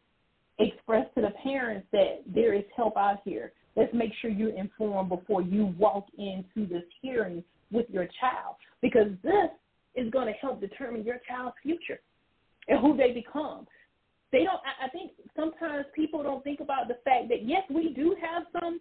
express 0.59 1.07
to 1.15 1.23
the 1.23 1.33
parents 1.43 1.87
that 1.93 2.23
there 2.27 2.55
is 2.55 2.65
help 2.77 2.97
out 2.97 3.21
here. 3.25 3.53
Let's 3.77 3.93
make 3.93 4.13
sure 4.21 4.31
you're 4.31 4.57
informed 4.57 5.09
before 5.09 5.43
you 5.43 5.75
walk 5.79 6.07
into 6.17 6.69
this 6.69 6.85
hearing 7.03 7.43
with 7.73 7.87
your 7.91 8.07
child 8.21 8.57
because 8.81 9.09
this 9.23 9.51
is 9.97 10.11
going 10.11 10.27
to 10.27 10.33
help 10.33 10.61
determine 10.61 11.05
your 11.05 11.19
child's 11.27 11.57
future 11.63 12.01
and 12.69 12.81
who 12.81 12.97
they 12.97 13.13
become. 13.13 13.67
They 14.33 14.45
don't. 14.45 14.61
I, 14.83 14.89
think 14.89 15.13
sometimes 15.37 15.87
people 15.95 16.23
don't 16.23 16.43
think 16.43 16.61
about 16.61 16.89
the 16.89 16.99
fact 17.05 17.29
that 17.29 17.47
yes, 17.47 17.63
we 17.71 17.93
do 17.95 18.17
have 18.21 18.45
some 18.61 18.81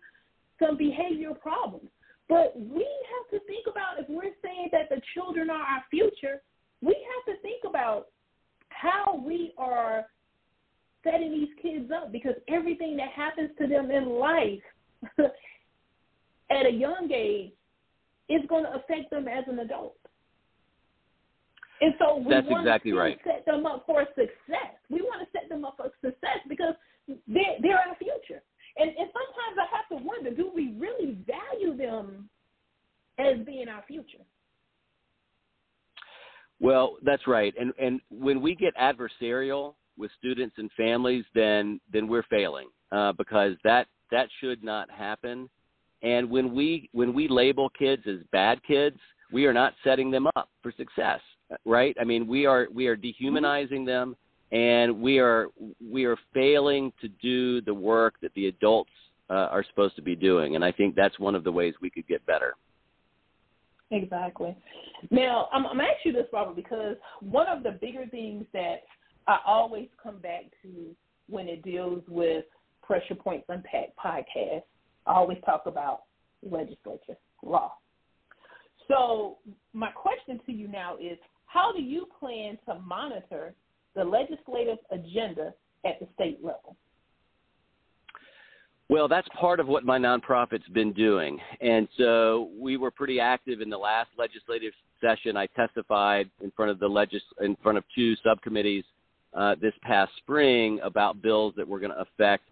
some 0.60 0.78
behavioral 0.78 1.40
problems, 1.40 1.90
but 2.28 2.54
we 2.56 2.88
have 2.88 3.40
to 3.40 3.46
think 3.46 3.68
about 3.70 4.00
if 4.00 4.08
we're 4.10 4.34
saying 4.44 4.70
that 4.72 4.90
the 4.90 5.02
children 5.14 5.50
are 5.52 5.62
our 5.62 5.84
future, 5.92 6.42
we 6.82 6.96
have 6.96 7.36
to 7.36 7.42
think 7.42 7.64
about 7.68 8.08
how 8.70 9.22
we 9.24 9.54
are 9.58 10.06
setting 11.04 11.32
these 11.32 11.50
kids 11.62 11.92
up 11.92 12.12
because 12.12 12.36
everything 12.48 12.98
that 12.98 13.10
happens 13.10 13.50
to 13.60 13.68
them 13.68 13.92
in 13.92 14.10
life 14.10 14.62
at 15.20 16.66
a 16.66 16.72
young 16.72 17.10
age 17.14 17.52
is 18.30 18.42
going 18.48 18.64
to 18.64 18.72
affect 18.72 19.10
them 19.12 19.28
as 19.28 19.44
an 19.48 19.60
adult. 19.60 19.98
And 21.82 21.94
so 22.00 22.18
we 22.18 22.30
That's 22.30 22.48
want 22.48 22.66
exactly 22.66 22.92
to 22.92 22.98
right. 22.98 23.20
set 23.26 23.46
them 23.46 23.66
up 23.66 23.84
for 23.86 24.06
success. 24.16 24.74
We 24.90 25.02
want 25.02 25.22
to 25.22 25.28
set 25.38 25.50
them 25.50 25.66
up 25.66 25.76
for 25.76 25.92
success 26.02 26.40
because 26.48 26.76
they're, 27.28 27.58
they're 27.62 27.78
our 27.78 27.96
future. 27.98 28.42
And, 28.78 28.90
and 28.90 29.10
sometimes 29.12 29.58
I 29.60 29.76
have 29.76 30.00
to 30.00 30.06
wonder, 30.06 30.32
do 30.32 30.50
we 30.56 30.76
really 30.80 31.18
value 31.28 31.76
them 31.76 32.30
as 33.20 33.46
being 33.46 33.68
our 33.68 33.84
future? 33.88 34.24
Well, 36.60 36.96
that's 37.04 37.28
right. 37.28 37.54
And 37.60 37.74
and 37.78 38.00
when 38.10 38.42
we 38.42 38.56
get 38.56 38.74
adversarial 38.78 39.76
with 39.98 40.12
students 40.18 40.56
and 40.58 40.70
families, 40.76 41.26
then 41.34 41.80
then 41.92 42.08
we're 42.08 42.24
failing 42.24 42.68
uh, 42.92 43.12
because 43.14 43.54
that 43.64 43.88
that 44.12 44.28
should 44.40 44.64
not 44.64 44.90
happen. 44.90 45.50
And 46.02 46.30
when 46.30 46.54
we 46.54 46.90
when 46.92 47.14
we 47.14 47.28
label 47.28 47.70
kids 47.70 48.04
as 48.08 48.20
bad 48.32 48.62
kids, 48.64 48.98
we 49.32 49.46
are 49.46 49.54
not 49.54 49.74
setting 49.84 50.12
them 50.12 50.28
up 50.36 50.50
for 50.62 50.72
success, 50.78 51.22
right? 51.66 51.96
I 52.00 52.04
mean, 52.04 52.28
we 52.28 52.46
are 52.46 52.68
we 52.74 52.88
are 52.88 52.96
dehumanizing 52.96 53.86
them, 53.86 54.16
and 54.52 55.02
we 55.02 55.20
are 55.20 55.48
we 55.92 56.06
are 56.06 56.18
failing 56.34 56.92
to 57.02 57.08
do 57.08 57.62
the 57.62 57.74
work 57.74 58.16
that 58.22 58.34
the 58.36 58.48
adults 58.48 58.92
uh, 59.30 59.48
are 59.52 59.64
supposed 59.70 59.96
to 59.96 60.02
be 60.02 60.16
doing. 60.16 60.56
And 60.56 60.64
I 60.64 60.72
think 60.72 60.96
that's 60.96 61.18
one 61.20 61.36
of 61.36 61.44
the 61.44 61.52
ways 61.52 61.74
we 61.82 61.90
could 61.90 62.08
get 62.08 62.26
better. 62.26 62.56
Exactly. 63.92 64.56
Now, 65.12 65.50
I'm, 65.54 65.66
I'm 65.66 65.80
asking 65.80 66.12
you 66.12 66.14
this, 66.14 66.28
Robert, 66.34 66.56
because 66.56 66.96
one 67.20 67.48
of 67.48 67.64
the 67.64 67.72
bigger 67.72 68.06
things 68.08 68.46
that 68.54 68.84
I 69.28 69.40
always 69.46 69.88
come 70.02 70.18
back 70.20 70.46
to 70.64 70.96
when 71.30 71.48
it 71.48 71.64
deals 71.64 72.04
with 72.08 72.46
Pressure 72.82 73.16
Points 73.16 73.46
Unpacked 73.50 73.98
podcast, 73.98 74.64
I 75.06 75.14
always 75.14 75.38
talk 75.46 75.64
about 75.66 76.04
legislature, 76.42 77.18
law. 77.42 77.74
So, 78.88 79.38
my 79.72 79.92
question 79.92 80.42
to 80.46 80.52
you 80.52 80.68
now 80.68 80.98
is 80.98 81.18
how 81.46 81.72
do 81.72 81.82
you 81.82 82.08
plan 82.20 82.58
to 82.68 82.80
monitor 82.80 83.54
the 83.96 84.04
legislative 84.04 84.78
agenda 84.92 85.54
at 85.86 86.00
the 86.00 86.08
state 86.16 86.40
level? 86.44 86.76
Well, 88.90 89.08
that's 89.08 89.28
part 89.40 89.60
of 89.60 89.68
what 89.68 89.86
my 89.86 89.98
nonprofit's 89.98 90.68
been 90.74 90.94
doing. 90.94 91.40
And 91.62 91.88
so 91.98 92.50
we 92.60 92.78
were 92.78 92.92
pretty 92.92 93.20
active 93.20 93.62
in 93.62 93.70
the 93.70 93.78
last 93.78 94.10
legislative 94.18 94.74
session. 95.02 95.38
I 95.38 95.48
testified 95.48 96.30
in 96.42 96.52
front 96.52 96.70
of 96.70 96.80
the 96.80 96.88
legis- 96.88 97.24
in 97.42 97.56
front 97.58 97.78
of 97.78 97.86
two 97.96 98.16
subcommittees 98.18 98.84
uh, 99.36 99.56
this 99.62 99.74
past 99.82 100.12
spring 100.18 100.80
about 100.84 101.22
bills 101.22 101.54
that 101.58 101.68
were 101.68 101.80
going 101.80 101.92
to 101.92 102.00
affect 102.00 102.44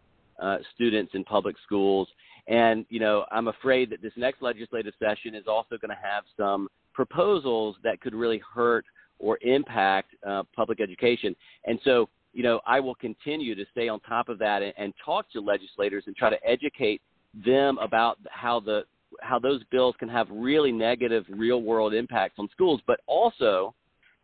uh, 0.41 0.57
students 0.73 1.11
in 1.13 1.23
public 1.23 1.55
schools. 1.65 2.07
And, 2.47 2.85
you 2.89 2.99
know, 2.99 3.25
I'm 3.31 3.47
afraid 3.47 3.89
that 3.91 4.01
this 4.01 4.13
next 4.17 4.41
legislative 4.41 4.93
session 4.99 5.35
is 5.35 5.43
also 5.47 5.77
going 5.77 5.89
to 5.89 6.01
have 6.01 6.23
some 6.35 6.67
proposals 6.93 7.75
that 7.83 8.01
could 8.01 8.15
really 8.15 8.41
hurt 8.53 8.85
or 9.19 9.37
impact 9.43 10.15
uh, 10.27 10.43
public 10.55 10.81
education. 10.81 11.35
And 11.65 11.79
so 11.83 12.09
you 12.33 12.43
know, 12.43 12.61
I 12.65 12.79
will 12.79 12.95
continue 12.95 13.55
to 13.55 13.65
stay 13.71 13.89
on 13.89 13.99
top 14.01 14.29
of 14.29 14.39
that 14.39 14.61
and, 14.61 14.73
and 14.77 14.93
talk 15.03 15.29
to 15.31 15.41
legislators 15.41 16.03
and 16.07 16.15
try 16.15 16.29
to 16.29 16.37
educate 16.47 17.01
them 17.45 17.77
about 17.79 18.17
how 18.29 18.59
the 18.59 18.83
how 19.21 19.37
those 19.37 19.61
bills 19.71 19.93
can 19.99 20.07
have 20.07 20.27
really 20.31 20.71
negative 20.71 21.25
real 21.29 21.61
world 21.61 21.93
impacts 21.93 22.35
on 22.39 22.47
schools. 22.51 22.79
But 22.87 23.01
also, 23.07 23.73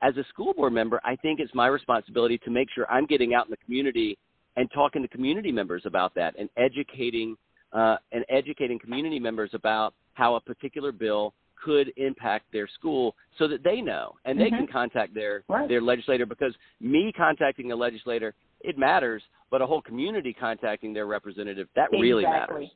as 0.01 0.15
a 0.17 0.23
school 0.29 0.53
board 0.53 0.73
member, 0.73 1.01
I 1.03 1.15
think 1.15 1.39
it's 1.39 1.53
my 1.53 1.67
responsibility 1.67 2.37
to 2.39 2.51
make 2.51 2.69
sure 2.73 2.89
I'm 2.89 3.05
getting 3.05 3.33
out 3.33 3.45
in 3.45 3.51
the 3.51 3.57
community 3.57 4.17
and 4.55 4.69
talking 4.73 5.01
to 5.01 5.07
community 5.07 5.51
members 5.51 5.83
about 5.85 6.13
that 6.15 6.35
and 6.37 6.49
educating 6.57 7.35
uh, 7.73 7.97
and 8.13 8.23
educating 8.29 8.79
community 8.79 9.19
members 9.19 9.49
about 9.53 9.93
how 10.13 10.35
a 10.35 10.39
particular 10.39 10.93
bill 10.93 11.33
could 11.61 11.91
impact 11.97 12.45
their 12.53 12.67
school 12.67 13.13
so 13.37 13.45
that 13.47 13.61
they 13.61 13.81
know 13.81 14.15
and 14.23 14.39
they 14.39 14.49
Mhm. 14.49 14.57
can 14.57 14.67
contact 14.67 15.13
their 15.13 15.43
Right. 15.49 15.67
their 15.67 15.81
legislator 15.81 16.25
because 16.25 16.55
me 16.79 17.11
contacting 17.11 17.73
a 17.73 17.75
legislator 17.75 18.33
it 18.61 18.77
matters 18.77 19.21
but 19.49 19.61
a 19.61 19.65
whole 19.65 19.81
community 19.81 20.33
contacting 20.33 20.93
their 20.93 21.07
representative 21.07 21.67
that 21.75 21.91
really 21.91 22.23
matters 22.23 22.69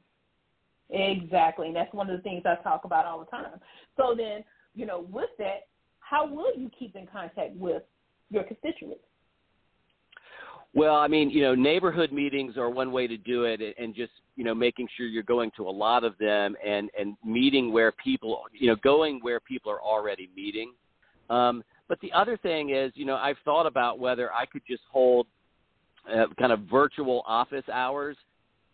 Exactly. 0.91 1.67
And 1.67 1.75
that's 1.75 1.93
one 1.93 2.09
of 2.09 2.17
the 2.17 2.21
things 2.21 2.43
I 2.45 2.55
talk 2.63 2.83
about 2.83 3.05
all 3.05 3.19
the 3.19 3.25
time. 3.25 3.59
So 3.97 4.13
then, 4.15 4.43
you 4.75 4.85
know, 4.85 5.07
with 5.09 5.29
that, 5.37 5.67
how 6.11 6.27
will 6.27 6.53
you 6.57 6.69
keep 6.77 6.95
in 6.97 7.07
contact 7.07 7.55
with 7.55 7.83
your 8.29 8.43
constituents? 8.43 8.99
Well, 10.73 10.95
I 10.95 11.07
mean, 11.07 11.29
you 11.29 11.41
know, 11.41 11.55
neighborhood 11.55 12.11
meetings 12.11 12.57
are 12.57 12.69
one 12.69 12.91
way 12.91 13.07
to 13.07 13.17
do 13.17 13.45
it, 13.45 13.61
and 13.77 13.95
just 13.95 14.11
you 14.35 14.43
know, 14.43 14.53
making 14.53 14.87
sure 14.95 15.05
you're 15.05 15.23
going 15.23 15.51
to 15.57 15.67
a 15.67 15.71
lot 15.71 16.03
of 16.03 16.17
them 16.17 16.55
and 16.65 16.89
and 16.99 17.15
meeting 17.25 17.71
where 17.71 17.91
people, 17.91 18.43
you 18.53 18.67
know, 18.67 18.75
going 18.77 19.19
where 19.21 19.39
people 19.39 19.71
are 19.71 19.81
already 19.81 20.29
meeting. 20.35 20.73
Um, 21.29 21.63
but 21.87 21.99
the 22.01 22.11
other 22.13 22.37
thing 22.37 22.69
is, 22.69 22.91
you 22.95 23.05
know, 23.05 23.15
I've 23.15 23.37
thought 23.43 23.65
about 23.65 23.99
whether 23.99 24.31
I 24.31 24.45
could 24.45 24.61
just 24.67 24.83
hold 24.91 25.27
uh, 26.09 26.25
kind 26.39 26.51
of 26.51 26.61
virtual 26.71 27.23
office 27.25 27.65
hours 27.71 28.17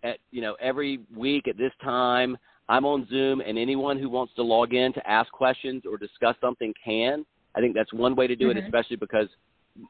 at 0.03 0.17
you 0.31 0.41
know 0.41 0.55
every 0.59 0.99
week 1.15 1.47
at 1.47 1.57
this 1.57 1.71
time. 1.83 2.37
I'm 2.69 2.85
on 2.85 3.07
Zoom, 3.09 3.41
and 3.41 3.57
anyone 3.57 3.97
who 3.97 4.09
wants 4.09 4.33
to 4.35 4.43
log 4.43 4.73
in 4.73 4.93
to 4.93 5.09
ask 5.09 5.31
questions 5.31 5.83
or 5.89 5.97
discuss 5.97 6.35
something 6.41 6.73
can. 6.83 7.25
I 7.55 7.61
think 7.61 7.75
that's 7.75 7.91
one 7.93 8.15
way 8.15 8.27
to 8.27 8.35
do 8.35 8.49
it, 8.49 8.57
Mhm. 8.57 8.65
especially 8.65 8.97
because 8.97 9.29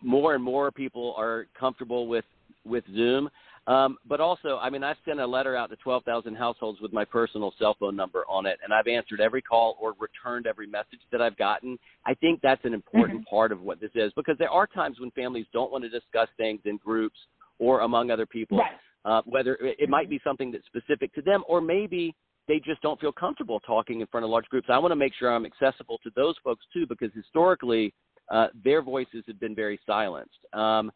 more 0.01 0.35
and 0.35 0.43
more 0.43 0.71
people 0.71 1.13
are 1.17 1.47
comfortable 1.53 2.07
with 2.07 2.25
with 2.65 2.85
Zoom. 2.93 3.29
Um, 3.67 3.97
but 4.05 4.19
also, 4.19 4.57
I 4.57 4.69
mean, 4.69 4.83
I've 4.83 4.97
sent 5.05 5.19
a 5.21 5.27
letter 5.27 5.55
out 5.55 5.69
to 5.69 5.75
12,000 5.77 6.35
households 6.35 6.81
with 6.81 6.91
my 6.91 7.05
personal 7.05 7.51
cell 7.57 7.75
phone 7.75 7.95
number 7.95 8.25
on 8.27 8.45
it, 8.45 8.59
and 8.63 8.73
I've 8.73 8.87
answered 8.87 9.21
every 9.21 9.41
call 9.41 9.77
or 9.79 9.93
returned 9.99 10.47
every 10.47 10.67
message 10.67 10.99
that 11.11 11.21
I've 11.21 11.37
gotten. 11.37 11.77
I 12.05 12.13
think 12.13 12.41
that's 12.41 12.63
an 12.65 12.73
important 12.73 13.25
part 13.27 13.51
of 13.51 13.61
what 13.61 13.79
this 13.79 13.91
is 13.95 14.11
because 14.13 14.37
there 14.37 14.49
are 14.49 14.67
times 14.67 14.99
when 14.99 15.11
families 15.11 15.45
don't 15.53 15.71
want 15.71 15.83
to 15.83 15.89
discuss 15.89 16.29
things 16.37 16.61
in 16.65 16.77
groups 16.77 17.19
or 17.59 17.81
among 17.81 18.11
other 18.11 18.25
people. 18.25 18.57
Right. 18.57 18.77
Uh, 19.05 19.21
whether 19.25 19.55
it, 19.55 19.77
it 19.79 19.89
might 19.89 20.09
be 20.09 20.19
something 20.23 20.51
that's 20.51 20.65
specific 20.65 21.13
to 21.15 21.21
them, 21.21 21.43
or 21.47 21.61
maybe 21.61 22.15
they 22.47 22.59
just 22.59 22.81
don't 22.81 22.99
feel 22.99 23.11
comfortable 23.11 23.59
talking 23.59 24.01
in 24.01 24.07
front 24.07 24.23
of 24.23 24.29
large 24.29 24.45
groups. 24.45 24.67
I 24.69 24.77
want 24.77 24.91
to 24.91 24.95
make 24.95 25.13
sure 25.13 25.33
I'm 25.33 25.45
accessible 25.45 25.99
to 26.03 26.11
those 26.15 26.35
folks 26.43 26.65
too, 26.73 26.85
because 26.87 27.11
historically 27.13 27.93
uh, 28.29 28.47
their 28.63 28.81
voices 28.81 29.23
have 29.27 29.39
been 29.39 29.55
very 29.55 29.79
silenced. 29.85 30.39
Um, 30.53 30.91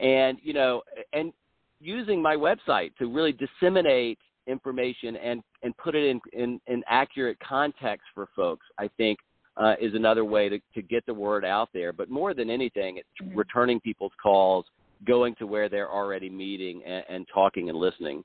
and 0.00 0.38
you 0.42 0.52
know, 0.52 0.82
and 1.12 1.32
using 1.80 2.20
my 2.20 2.36
website 2.36 2.94
to 2.96 3.06
really 3.06 3.32
disseminate 3.32 4.18
information 4.46 5.16
and 5.16 5.42
and 5.62 5.76
put 5.76 5.94
it 5.94 6.08
in 6.08 6.20
in, 6.32 6.60
in 6.66 6.82
accurate 6.88 7.38
context 7.40 8.06
for 8.14 8.28
folks, 8.34 8.66
I 8.78 8.88
think. 8.96 9.18
Uh, 9.58 9.74
is 9.80 9.94
another 9.94 10.22
way 10.22 10.50
to, 10.50 10.58
to 10.74 10.82
get 10.82 11.02
the 11.06 11.14
word 11.14 11.42
out 11.42 11.70
there. 11.72 11.90
But 11.90 12.10
more 12.10 12.34
than 12.34 12.50
anything, 12.50 12.98
it's 12.98 13.08
Mhm. 13.22 13.34
returning 13.34 13.80
people's 13.80 14.12
calls, 14.22 14.66
going 15.06 15.34
to 15.36 15.46
where 15.46 15.70
they're 15.70 15.90
already 15.90 16.28
meeting 16.28 16.84
and, 16.84 17.02
and 17.08 17.28
talking 17.32 17.70
and 17.70 17.78
listening. 17.78 18.22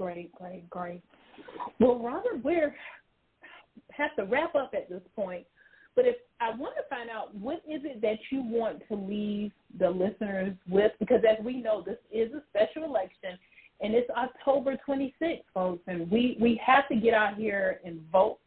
Great, 0.00 0.34
great, 0.34 0.70
great. 0.70 1.02
Well, 1.78 1.98
Robert, 1.98 2.42
we're 2.42 2.74
have 3.90 4.16
to 4.16 4.24
wrap 4.24 4.54
up 4.54 4.72
at 4.72 4.88
this 4.88 5.02
point, 5.14 5.44
But 5.94 6.06
if 6.06 6.16
I 6.40 6.56
want 6.56 6.74
to 6.76 6.82
find 6.88 7.10
out 7.10 7.34
what 7.34 7.56
is 7.68 7.82
it 7.84 8.00
that 8.00 8.16
you 8.30 8.42
want 8.42 8.80
to 8.88 8.94
leave 8.94 9.52
the 9.78 9.90
listeners 9.90 10.54
with, 10.70 10.92
because 11.00 11.20
as 11.28 11.44
we 11.44 11.60
know, 11.60 11.82
this 11.84 11.98
is 12.10 12.32
a 12.32 12.42
special 12.48 12.84
election, 12.84 13.38
and 13.82 13.94
it's 13.94 14.08
October 14.16 14.78
26th, 14.88 15.42
folks, 15.52 15.82
and 15.86 16.10
we 16.10 16.38
we 16.40 16.58
have 16.64 16.88
to 16.88 16.96
get 16.96 17.12
out 17.12 17.34
here 17.34 17.80
and 17.84 18.00
vote. 18.10 18.38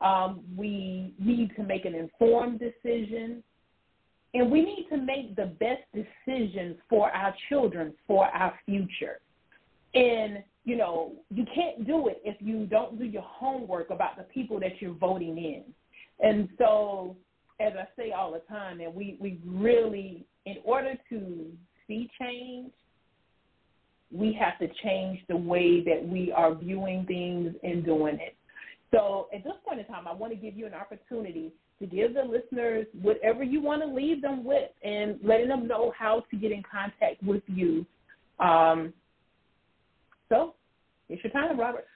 Um, 0.00 0.42
we 0.56 1.14
need 1.20 1.54
to 1.54 1.62
make 1.62 1.84
an 1.84 1.94
informed 1.94 2.58
decision, 2.58 3.44
and 4.34 4.50
we 4.50 4.62
need 4.62 4.88
to 4.90 4.96
make 4.96 5.36
the 5.36 5.46
best 5.46 5.82
decisions 5.94 6.76
for 6.88 7.08
our 7.10 7.32
children, 7.48 7.94
for 8.08 8.26
our 8.26 8.58
future. 8.66 9.20
And 9.94 10.42
you 10.64 10.76
know, 10.76 11.12
you 11.30 11.44
can't 11.54 11.86
do 11.86 12.08
it 12.08 12.20
if 12.24 12.36
you 12.40 12.66
don't 12.66 12.98
do 12.98 13.04
your 13.04 13.22
homework 13.22 13.90
about 13.90 14.16
the 14.16 14.22
people 14.24 14.60
that 14.60 14.80
you're 14.80 14.94
voting 14.94 15.36
in. 15.36 15.64
And 16.24 16.48
so, 16.56 17.16
as 17.60 17.72
I 17.78 17.86
say 17.96 18.12
all 18.12 18.32
the 18.32 18.42
time, 18.48 18.80
and 18.80 18.94
we, 18.94 19.16
we 19.20 19.40
really, 19.44 20.24
in 20.46 20.56
order 20.64 20.94
to 21.10 21.46
see 21.86 22.08
change, 22.20 22.70
we 24.12 24.32
have 24.40 24.58
to 24.58 24.72
change 24.84 25.20
the 25.28 25.36
way 25.36 25.82
that 25.82 26.06
we 26.06 26.30
are 26.30 26.54
viewing 26.54 27.06
things 27.06 27.54
and 27.62 27.84
doing 27.84 28.16
it. 28.16 28.36
So, 28.92 29.28
at 29.34 29.42
this 29.42 29.54
point 29.66 29.80
in 29.80 29.86
time, 29.86 30.06
I 30.06 30.12
want 30.12 30.32
to 30.32 30.38
give 30.38 30.56
you 30.56 30.66
an 30.66 30.74
opportunity 30.74 31.50
to 31.80 31.86
give 31.86 32.14
the 32.14 32.22
listeners 32.22 32.86
whatever 33.00 33.42
you 33.42 33.60
want 33.60 33.82
to 33.82 33.88
leave 33.88 34.22
them 34.22 34.44
with 34.44 34.70
and 34.84 35.18
letting 35.24 35.48
them 35.48 35.66
know 35.66 35.92
how 35.98 36.22
to 36.30 36.36
get 36.36 36.52
in 36.52 36.62
contact 36.70 37.20
with 37.24 37.42
you. 37.48 37.84
Um, 38.38 38.92
so, 40.32 40.54
it's 41.08 41.22
your 41.22 41.32
time, 41.32 41.58
Robert. 41.58 41.86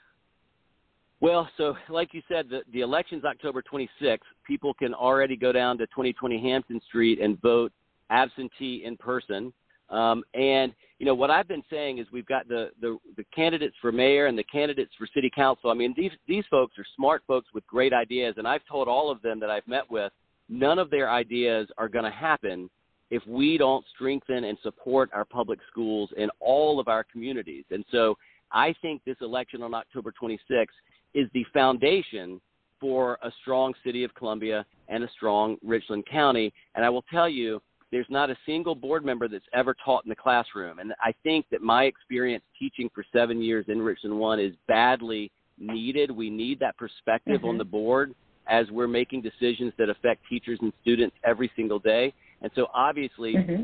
Well, 1.21 1.49
so 1.57 1.75
like 1.89 2.13
you 2.13 2.23
said, 2.29 2.49
the, 2.51 2.61
the 2.73 2.83
election's 2.83 3.25
October 3.25 3.63
26th. 3.63 4.19
People 4.47 4.75
can 4.75 4.93
already 4.93 5.37
go 5.37 5.51
down 5.51 5.79
to 5.79 5.87
2020 5.87 6.41
Hampton 6.43 6.81
Street 6.87 7.21
and 7.21 7.41
vote 7.41 7.73
absentee 8.11 8.83
in 8.85 8.97
person. 8.99 9.53
Um, 9.89 10.25
and 10.35 10.75
you 10.99 11.07
know 11.07 11.15
what 11.15 11.31
I've 11.31 11.49
been 11.49 11.63
saying 11.71 11.99
is 11.99 12.07
we've 12.13 12.27
got 12.27 12.49
the, 12.49 12.71
the 12.81 12.99
the 13.17 13.25
candidates 13.35 13.77
for 13.81 13.93
mayor 13.93 14.27
and 14.27 14.37
the 14.37 14.45
candidates 14.45 14.93
for 14.99 15.07
city 15.15 15.31
council. 15.35 15.71
I 15.71 15.75
mean 15.75 15.95
these 15.97 16.11
these 16.27 16.45
folks 16.51 16.77
are 16.79 16.85
smart 16.97 17.23
folks 17.27 17.47
with 17.55 17.67
great 17.67 17.93
ideas, 17.93 18.35
and 18.37 18.49
I've 18.49 18.67
told 18.69 18.89
all 18.89 19.11
of 19.11 19.23
them 19.23 19.39
that 19.41 19.51
I've 19.51 19.67
met 19.69 19.89
with, 19.89 20.13
none 20.49 20.79
of 20.79 20.91
their 20.91 21.09
ideas 21.09 21.69
are 21.79 21.89
going 21.89 22.05
to 22.05 22.11
happen 22.11 22.69
if 23.11 23.23
we 23.27 23.57
don't 23.57 23.85
strengthen 23.95 24.45
and 24.45 24.59
support 24.63 25.11
our 25.13 25.25
public 25.25 25.59
schools 25.71 26.11
in 26.17 26.29
all 26.41 26.81
of 26.81 26.89
our 26.89 27.05
communities. 27.05 27.65
And 27.71 27.85
so 27.91 28.17
I 28.53 28.75
think 28.83 29.03
this 29.05 29.17
election 29.21 29.63
on 29.63 29.75
October 29.75 30.13
26th 30.21 30.67
is 31.15 31.29
the 31.33 31.45
foundation 31.53 32.41
for 32.81 33.19
a 33.23 33.31
strong 33.41 33.73
city 33.85 34.05
of 34.05 34.15
Columbia 34.15 34.67
and 34.89 35.03
a 35.03 35.09
strong 35.17 35.57
Richland 35.65 36.05
County. 36.11 36.53
And 36.75 36.85
I 36.85 36.91
will 36.91 37.05
tell 37.11 37.29
you, 37.29 37.61
there's 37.93 38.07
not 38.11 38.31
a 38.31 38.37
single 38.45 38.75
board 38.75 39.05
member 39.05 39.29
that's 39.29 39.45
ever 39.55 39.75
taught 39.85 40.05
in 40.05 40.09
the 40.09 40.17
classroom. 40.17 40.81
And 40.81 40.93
I 41.01 41.15
think 41.23 41.47
that 41.51 41.63
my 41.63 41.85
experience 41.85 42.45
teaching 42.59 42.91
for 42.95 43.05
seven 43.13 43.41
years 43.41 43.67
in 43.69 43.81
Richland 43.81 44.19
One 44.19 44.41
is 44.41 44.53
badly 44.67 45.31
needed. 45.59 46.11
We 46.11 46.29
need 46.29 46.59
that 46.61 46.77
perspective 46.77 47.39
mm-hmm. 47.39 47.49
on 47.49 47.59
the 47.59 47.65
board 47.65 48.15
as 48.49 48.71
we're 48.71 48.89
making 48.89 49.23
decisions 49.23 49.73
that 49.79 49.89
affect 49.89 50.23
teachers 50.29 50.59
and 50.61 50.73
students 50.83 51.17
every 51.25 51.51
single 51.57 51.79
day. 51.79 52.13
And 52.43 52.51
so 52.55 52.67
obviously, 52.75 53.35
mm-hmm. 53.35 53.63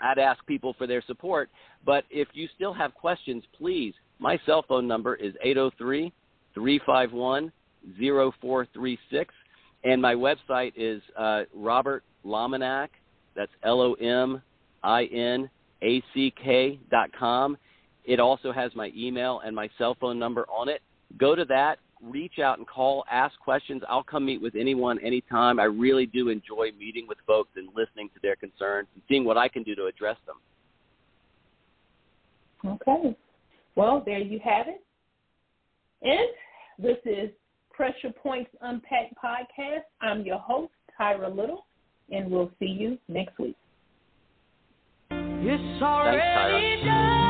I'd 0.00 0.18
ask 0.18 0.44
people 0.46 0.74
for 0.76 0.86
their 0.86 1.02
support. 1.06 1.50
But 1.84 2.04
if 2.10 2.28
you 2.32 2.48
still 2.54 2.72
have 2.72 2.94
questions, 2.94 3.44
please, 3.56 3.94
my 4.18 4.38
cell 4.46 4.64
phone 4.66 4.86
number 4.86 5.14
is 5.14 5.34
803 5.42 6.12
351 6.54 7.52
0436. 7.98 9.34
And 9.84 10.00
my 10.00 10.14
website 10.14 10.72
is 10.76 11.02
uh, 11.18 11.42
Robert 11.54 12.04
Lominack. 12.24 12.88
That's 13.34 13.50
L 13.64 13.80
O 13.80 13.94
M 13.94 14.42
I 14.82 15.04
N 15.06 15.48
A 15.82 16.02
C 16.14 16.32
K 16.42 16.78
dot 16.90 17.10
com. 17.18 17.56
It 18.04 18.20
also 18.20 18.52
has 18.52 18.72
my 18.74 18.92
email 18.96 19.40
and 19.44 19.54
my 19.54 19.68
cell 19.78 19.96
phone 20.00 20.18
number 20.18 20.46
on 20.48 20.68
it. 20.68 20.82
Go 21.18 21.34
to 21.34 21.44
that, 21.46 21.78
reach 22.02 22.38
out 22.38 22.58
and 22.58 22.66
call, 22.66 23.04
ask 23.10 23.38
questions. 23.38 23.82
I'll 23.88 24.02
come 24.02 24.26
meet 24.26 24.42
with 24.42 24.54
anyone 24.56 24.98
anytime. 25.00 25.60
I 25.60 25.64
really 25.64 26.06
do 26.06 26.28
enjoy 26.28 26.70
meeting 26.78 27.06
with 27.08 27.18
folks 27.26 27.50
and 27.56 27.68
listening 27.74 28.08
to 28.14 28.20
their 28.22 28.36
concerns 28.36 28.88
and 28.94 29.02
seeing 29.08 29.24
what 29.24 29.38
I 29.38 29.48
can 29.48 29.62
do 29.62 29.74
to 29.76 29.86
address 29.86 30.16
them. 30.26 30.36
Okay. 32.64 33.16
Well, 33.74 34.02
there 34.04 34.18
you 34.18 34.38
have 34.44 34.66
it. 34.68 34.84
And 36.02 36.28
this 36.78 36.98
is 37.04 37.30
Pressure 37.70 38.12
Points 38.22 38.50
Unpacked 38.60 39.14
podcast. 39.22 39.84
I'm 40.00 40.24
your 40.24 40.38
host, 40.38 40.72
Tyra 40.98 41.34
Little, 41.34 41.66
and 42.10 42.30
we'll 42.30 42.50
see 42.58 42.66
you 42.66 42.98
next 43.08 43.38
week. 43.38 43.56
It's 45.10 45.82
already 45.82 46.84
done. 46.84 47.21